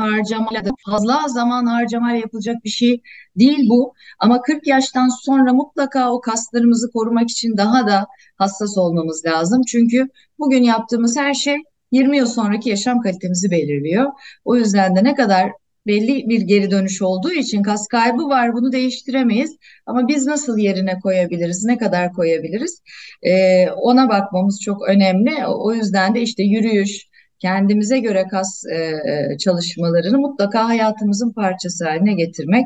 [0.01, 3.03] harcamayla da fazla zaman harcamayla yapılacak bir şey
[3.38, 3.94] değil bu.
[4.18, 9.62] Ama 40 yaştan sonra mutlaka o kaslarımızı korumak için daha da hassas olmamız lazım.
[9.68, 11.57] Çünkü bugün yaptığımız her şey
[11.92, 14.12] 20 yıl sonraki yaşam kalitemizi belirliyor.
[14.44, 15.51] O yüzden de ne kadar
[15.86, 20.98] belli bir geri dönüş olduğu için kas kaybı var bunu değiştiremeyiz ama biz nasıl yerine
[20.98, 22.82] koyabiliriz ne kadar koyabiliriz
[23.22, 27.09] ee, ona bakmamız çok önemli o yüzden de işte yürüyüş
[27.41, 32.64] kendimize göre kas e, e, çalışmalarını mutlaka hayatımızın parçası haline getirmek.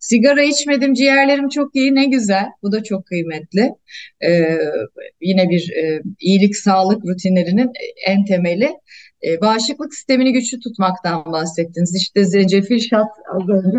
[0.00, 2.46] Sigara içmedim, ciğerlerim çok iyi, ne güzel.
[2.62, 3.70] Bu da çok kıymetli.
[4.24, 4.58] E,
[5.20, 7.70] yine bir e, iyilik, sağlık rutinlerinin
[8.06, 8.70] en temeli.
[9.26, 11.96] E, bağışıklık sistemini güçlü tutmaktan bahsettiniz.
[11.96, 13.08] İşte zencefil şat.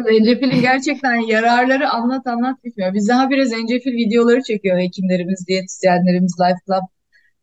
[0.10, 2.94] Zencefilin gerçekten yararları anlat anlat bitmiyor.
[2.94, 6.84] Biz daha bir zencefil videoları çekiyor hekimlerimiz, diyetisyenlerimiz, Life Club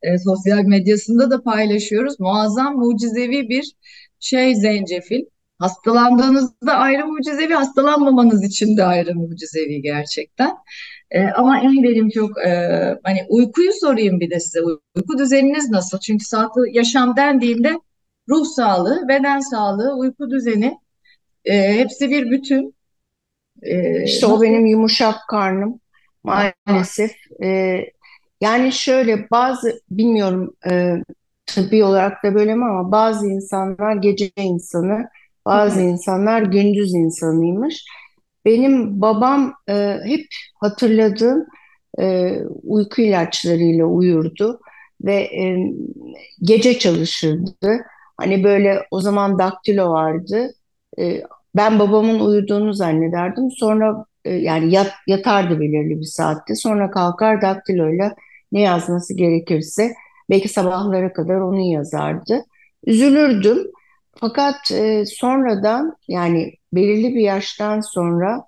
[0.03, 2.21] e, sosyal medyasında da paylaşıyoruz.
[2.21, 3.73] Muazzam mucizevi bir
[4.21, 5.25] şey zencefil.
[5.59, 10.57] Hastalandığınızda ayrı mucizevi, hastalanmamanız için de ayrı mucizevi gerçekten.
[11.11, 12.51] E, ama en benim çok e,
[13.05, 14.61] hani uykuyu sorayım bir de size.
[14.97, 15.99] Uyku düzeniniz nasıl?
[15.99, 17.73] Çünkü sağlıklı yaşam dendiğinde
[18.29, 20.79] ruh sağlığı, beden sağlığı, uyku düzeni
[21.45, 22.75] e, hepsi bir bütün.
[23.63, 25.81] E, işte o benim yumuşak karnım
[26.25, 27.13] maalesef.
[27.43, 27.81] E,
[28.41, 30.95] yani şöyle bazı bilmiyorum e,
[31.47, 35.09] tıbbi olarak da böyle mi ama bazı insanlar gece insanı
[35.47, 37.84] bazı insanlar gündüz insanıymış.
[38.45, 40.26] Benim babam e, hep
[40.61, 41.47] hatırladığım
[42.01, 44.61] e, uyku ilaçlarıyla uyurdu
[45.05, 45.57] ve e,
[46.43, 47.80] gece çalışırdı.
[48.16, 50.55] Hani böyle o zaman daktilo vardı.
[50.99, 51.22] E,
[51.57, 53.51] ben babamın uyuduğunu zannederdim.
[53.51, 56.55] Sonra e, yani yat, yatardı belirli bir saatte.
[56.55, 58.14] Sonra kalkar daktiloyla
[58.53, 59.93] ne yazması gerekirse
[60.31, 62.45] belki sabahlara kadar onu yazardı.
[62.87, 63.59] Üzülürdüm.
[64.17, 68.45] Fakat e, sonradan yani belirli bir yaştan sonra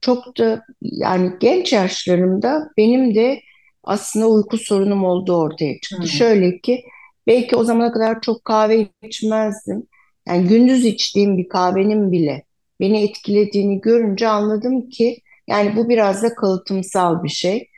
[0.00, 3.40] çok da yani genç yaşlarımda benim de
[3.84, 6.02] aslında uyku sorunum olduğu ortaya çıktı.
[6.02, 6.08] Hı.
[6.08, 6.84] Şöyle ki
[7.26, 9.86] belki o zamana kadar çok kahve içmezdim.
[10.28, 12.42] Yani gündüz içtiğim bir kahvenin bile
[12.80, 17.68] beni etkilediğini görünce anladım ki yani bu biraz da kalıtımsal bir şey.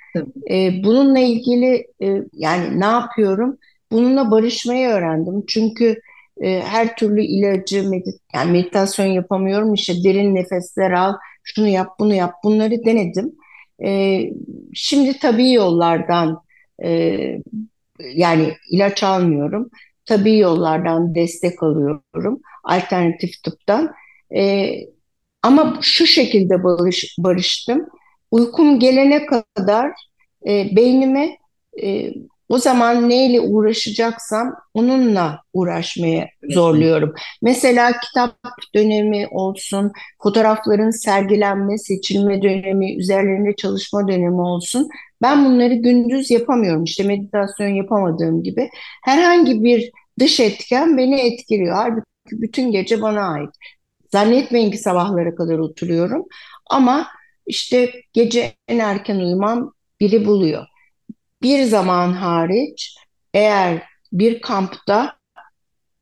[0.51, 3.59] Ee, bununla ilgili e, yani ne yapıyorum?
[3.93, 5.45] Bununla barışmayı öğrendim.
[5.49, 6.01] Çünkü
[6.43, 9.75] e, her türlü ilacı, medit yani meditasyon yapamıyorum.
[9.75, 12.35] İşte derin nefesler al, şunu yap, bunu yap.
[12.45, 13.33] Bunları denedim.
[13.85, 14.21] E,
[14.75, 16.43] şimdi tabii yollardan
[16.85, 17.19] e,
[18.15, 19.71] yani ilaç almıyorum.
[20.07, 22.41] Tabii yollardan destek alıyorum.
[22.65, 23.93] Alternatif tıptan.
[24.37, 24.71] E,
[25.43, 27.89] ama şu şekilde barış, barıştım.
[28.31, 29.93] Uykum gelene kadar
[30.47, 31.37] e, beynime
[31.83, 32.13] e,
[32.49, 37.15] o zaman neyle uğraşacaksam onunla uğraşmaya zorluyorum.
[37.43, 38.37] Mesela kitap
[38.75, 44.89] dönemi olsun, fotoğrafların sergilenme, seçilme dönemi, üzerlerinde çalışma dönemi olsun.
[45.23, 46.85] Ben bunları gündüz yapamıyorum.
[46.85, 48.71] İşte meditasyon yapamadığım gibi.
[49.05, 51.75] Herhangi bir dış etken beni etkiliyor.
[51.75, 53.51] Halbuki bütün gece bana ait.
[54.13, 56.25] Zannetmeyin ki sabahlara kadar oturuyorum.
[56.71, 57.07] Ama
[57.49, 60.67] işte gece en erken uyumam biri buluyor.
[61.43, 62.97] Bir zaman hariç
[63.35, 63.83] eğer
[64.13, 65.17] bir kampta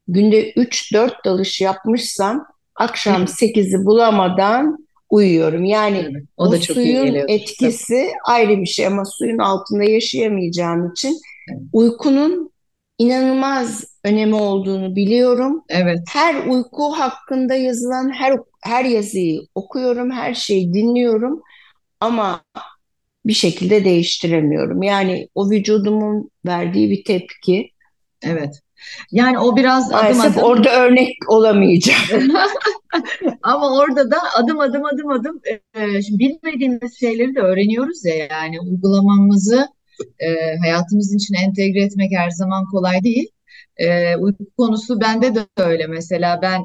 [0.08, 5.64] günde 3-4 dalış yapmışsam akşam 8'i bulamadan uyuyorum.
[5.64, 10.90] Yani Evet, o bu da çok suyun etkisi ayrı bir şey ama suyun altında yaşayamayacağım
[10.90, 11.20] için
[11.50, 11.60] Evet.
[11.72, 12.50] uykunun
[12.98, 15.64] inanılmaz önemi olduğunu biliyorum.
[15.68, 21.42] Evet, Her uyku hakkında yazılan her her yazıyı okuyorum, her şeyi dinliyorum
[22.00, 22.40] ama
[23.26, 24.82] bir şekilde değiştiremiyorum.
[24.82, 27.70] Yani o vücudumun verdiği bir tepki.
[28.22, 28.60] evet.
[29.12, 32.32] Yani o biraz adım Maalesef adım orada örnek olamayacağım.
[33.42, 35.40] ama orada da adım adım adım adım
[35.74, 39.68] e, şimdi bilmediğimiz şeyleri de öğreniyoruz ya yani uygulamamızı
[40.18, 43.28] e, hayatımızın içine entegre etmek her zaman kolay değil.
[43.76, 46.64] E, uyku konusu bende de öyle mesela ben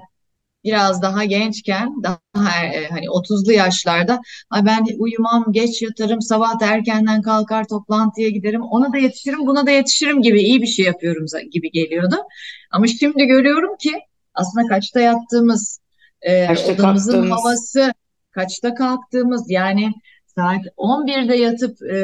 [0.63, 4.19] biraz daha gençken daha e, hani 30'lu yaşlarda
[4.49, 9.65] "Ay ben uyumam geç yatarım sabah da erkenden kalkar toplantıya giderim ona da yetişirim buna
[9.67, 12.15] da yetişirim gibi iyi bir şey yapıyorum gibi geliyordu.
[12.71, 13.91] Ama şimdi görüyorum ki
[14.33, 15.79] aslında kaçta yattığımız
[16.21, 17.31] e, Kaçta odamızın kalktığımız.
[17.39, 17.93] havası
[18.31, 19.93] kaçta kalktığımız yani
[20.35, 21.95] saat 11'de yatıp e,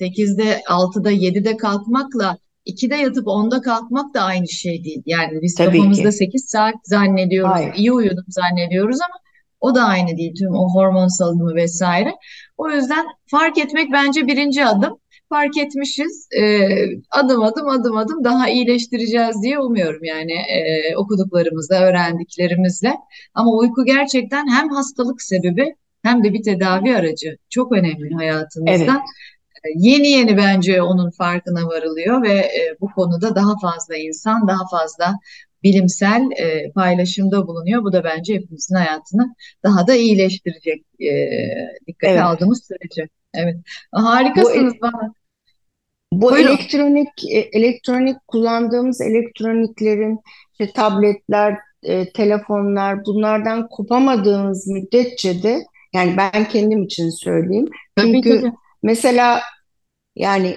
[0.00, 5.02] 8'de 6'da 7'de kalkmakla 2'de yatıp 10'da kalkmak da aynı şey değil.
[5.06, 6.16] Yani biz Tabii kafamızda ki.
[6.16, 7.74] 8 saat zannediyoruz, Hayır.
[7.74, 9.20] iyi uyudum zannediyoruz ama
[9.60, 10.34] o da aynı değil.
[10.38, 12.14] Tüm o hormon salınımı vesaire.
[12.56, 14.98] O yüzden fark etmek bence birinci adım.
[15.28, 16.28] Fark etmişiz.
[16.40, 16.68] Ee,
[17.10, 22.94] adım adım adım adım daha iyileştireceğiz diye umuyorum yani e, okuduklarımızla, öğrendiklerimizle.
[23.34, 27.36] Ama uyku gerçekten hem hastalık sebebi hem de bir tedavi aracı.
[27.50, 28.18] Çok önemli Evet.
[28.18, 29.00] hayatımızda.
[29.76, 35.14] Yeni yeni bence onun farkına varılıyor ve e, bu konuda daha fazla insan, daha fazla
[35.62, 37.82] bilimsel e, paylaşımda bulunuyor.
[37.82, 39.34] Bu da bence hepimizin hayatını
[39.64, 41.10] daha da iyileştirecek e,
[41.86, 42.22] dikkate Evet.
[42.22, 43.08] aldığımız sürece.
[43.34, 43.56] Evet.
[43.94, 45.14] Bu Harikasınız bana.
[46.12, 46.48] Bu Buyurun.
[46.48, 50.20] elektronik e, elektronik kullandığımız elektroniklerin
[50.52, 57.68] işte tabletler, e, telefonlar bunlardan kopamadığımız müddetçe de yani ben kendim için söyleyeyim.
[57.96, 58.52] Tabii Çünkü tabii.
[58.82, 59.40] mesela
[60.16, 60.56] yani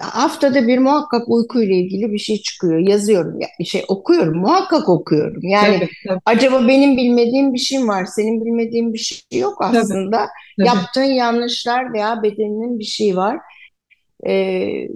[0.00, 2.78] haftada bir muhakkak uykuyla ilgili bir şey çıkıyor.
[2.78, 5.42] Yazıyorum yani şey okuyorum muhakkak okuyorum.
[5.42, 9.78] Yani Tabii tabii acaba benim bilmediğim bir şey var, senin bilmediğin bir şey yok tabii.
[9.78, 10.28] aslında.
[10.58, 10.66] tabii.
[10.66, 13.38] Yaptığın yanlışlar veya bedeninin bir şey var.
[14.26, 14.88] Ee,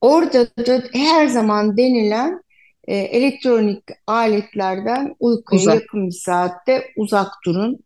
[0.00, 2.40] Orada da her zaman denilen
[2.88, 5.74] e, elektronik aletlerden uykuya Uzak.
[5.74, 7.78] yakın bir saatte uzak durun.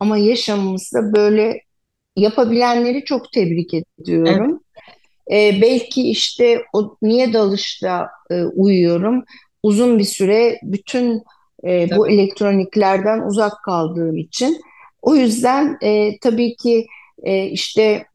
[0.00, 1.60] Ama yaşamımızda böyle
[2.16, 3.84] yapabilenleri çok tebrik Evet.
[3.98, 4.60] ediyorum.
[5.30, 9.24] E, belki işte o niye dalışta e, uyuyorum?
[9.62, 11.22] Uzun bir süre bütün
[11.64, 14.60] e, bu elektroniklerden uzak kaldığım için.
[15.02, 16.86] O yüzden e, tabii ki
[17.22, 18.06] e, işte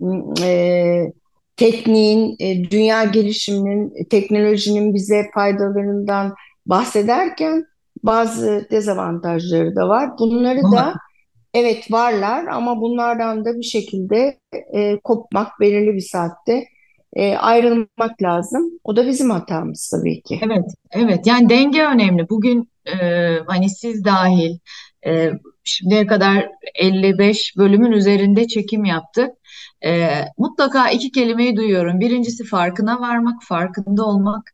[0.43, 1.13] e,
[1.57, 7.65] tekniğin, e, dünya gelişiminin, teknolojinin bize faydalarından bahsederken
[8.03, 10.09] bazı dezavantajları da var.
[10.19, 10.93] Bunları da.
[11.53, 14.39] Evet varlar ama bunlardan da bir şekilde
[14.73, 16.65] e, kopmak belirli bir saatte
[17.13, 18.79] e, ayrılmak lazım.
[18.83, 20.39] O da bizim hatamız tabii ki.
[20.43, 21.27] Evet, evet.
[21.27, 22.29] Yani denge önemli.
[22.29, 22.95] Bugün e,
[23.47, 24.57] hani siz dahil
[25.05, 25.31] e,
[25.63, 29.29] şimdiye kadar 55 bölümün üzerinde çekim yaptık.
[29.85, 31.99] E, mutlaka iki kelimeyi duyuyorum.
[31.99, 34.51] Birincisi farkına varmak, farkında olmak,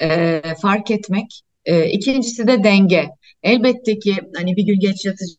[0.00, 1.42] e, fark etmek.
[1.64, 3.08] E, ikincisi de denge.
[3.42, 5.36] Elbette ki hani bir gün geç yatacağız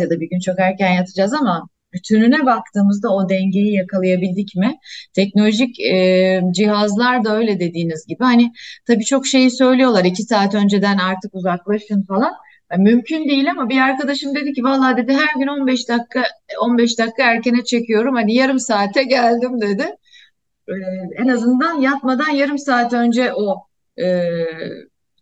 [0.00, 4.78] ya da bir gün çok erken yatacağız ama bütününe baktığımızda o dengeyi yakalayabildik mi?
[5.14, 8.24] Teknolojik e, cihazlar da öyle dediğiniz gibi.
[8.24, 8.52] Hani
[8.86, 12.32] tabii çok şeyi söylüyorlar iki saat önceden artık uzaklaşın falan.
[12.72, 16.24] Yani mümkün değil ama bir arkadaşım dedi ki vallahi dedi her gün 15 dakika
[16.62, 18.14] 15 dakika erkene çekiyorum.
[18.14, 19.86] Hani yarım saate geldim dedi.
[20.68, 20.72] Ee,
[21.18, 23.66] en azından yatmadan yarım saat önce o
[24.02, 24.34] e,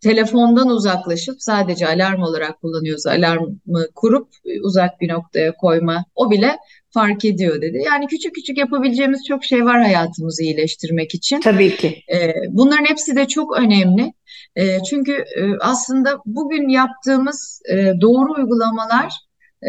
[0.01, 3.57] telefondan uzaklaşıp sadece alarm olarak kullanıyorsa alarmı
[3.95, 4.27] kurup
[4.63, 6.57] uzak bir noktaya koyma o bile
[6.93, 7.81] fark ediyor dedi.
[7.85, 11.41] Yani küçük küçük yapabileceğimiz çok şey var hayatımızı iyileştirmek için.
[11.41, 12.03] Tabii ki.
[12.13, 14.13] E, bunların hepsi de çok önemli.
[14.55, 19.13] E, çünkü e, aslında bugün yaptığımız e, doğru uygulamalar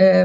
[0.01, 0.25] e,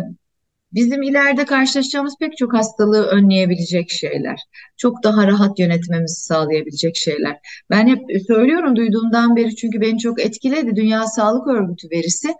[0.75, 4.39] bizim ileride karşılaşacağımız pek çok hastalığı önleyebilecek şeyler.
[4.77, 7.37] Çok daha rahat yönetmemizi sağlayabilecek şeyler.
[7.69, 10.75] Ben hep söylüyorum duyduğumdan beri çünkü beni çok etkiledi.
[10.75, 12.33] Dünya Sağlık Örgütü verisi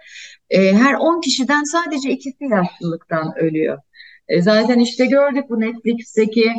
[0.50, 3.80] e, her 10 kişiden sadece ikisi yaşlılıktan ölüyor.
[4.28, 6.54] E, zaten işte gördük bu Netflix'teki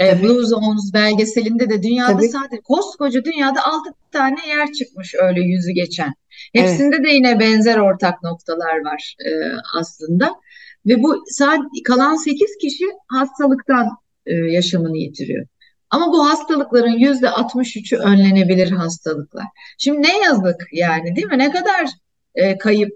[0.00, 0.22] e.
[0.22, 2.28] Blue Zones belgeselinde de dünyada Tabii.
[2.28, 6.14] sadece koskoca dünyada 6 tane yer çıkmış öyle yüzü geçen.
[6.54, 6.68] Evet.
[6.68, 9.30] Hepsinde de yine benzer ortak noktalar var e,
[9.78, 10.34] aslında.
[10.86, 13.88] Ve bu sadece kalan 8 kişi hastalıktan
[14.26, 15.46] e, yaşamını yitiriyor.
[15.90, 19.44] Ama bu hastalıkların yüzde 63'ü önlenebilir hastalıklar.
[19.78, 21.38] Şimdi ne yazık yani değil mi?
[21.38, 21.86] Ne kadar
[22.34, 22.92] e, kayıp,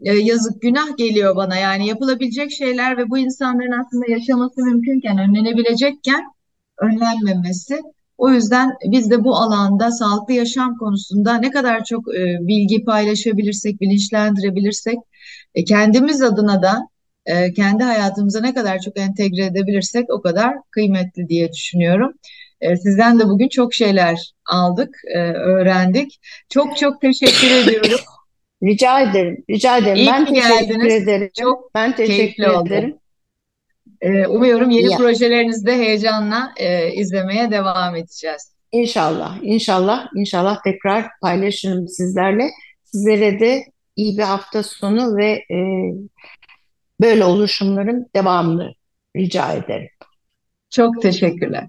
[0.00, 1.56] e, yazık, günah geliyor bana.
[1.56, 6.24] Yani yapılabilecek şeyler ve bu insanların aslında yaşaması mümkünken, önlenebilecekken
[6.82, 7.80] önlenmemesi.
[8.18, 13.80] O yüzden biz de bu alanda sağlıklı yaşam konusunda ne kadar çok e, bilgi paylaşabilirsek,
[13.80, 14.98] bilinçlendirebilirsek,
[15.54, 16.88] e, kendimiz adına da
[17.28, 22.12] e, kendi hayatımıza ne kadar çok entegre edebilirsek o kadar kıymetli diye düşünüyorum.
[22.60, 26.20] E, sizden de bugün çok şeyler aldık, e, öğrendik.
[26.48, 28.00] Çok çok teşekkür ediyorum.
[28.62, 29.44] Rica ederim.
[29.50, 29.96] Rica ederim.
[29.96, 30.94] İyi Ben teşekkür geldiniz.
[30.94, 31.30] ederim.
[31.40, 32.68] Çok Ben teşekkür keyifli oldu.
[32.68, 32.96] ederim.
[34.00, 38.52] E, umuyorum yeni Ya, projelerinizi de heyecanla e, izlemeye devam edeceğiz.
[38.72, 42.50] inşallah, inşallah, inşallah tekrar paylaşırım sizlerle.
[42.84, 43.62] Sizlere de
[43.96, 45.56] iyi bir hafta sonu ve e,
[47.00, 48.74] böyle oluşumların devamını
[49.16, 49.88] rica ederim.
[50.70, 51.68] Çok teşekkürler.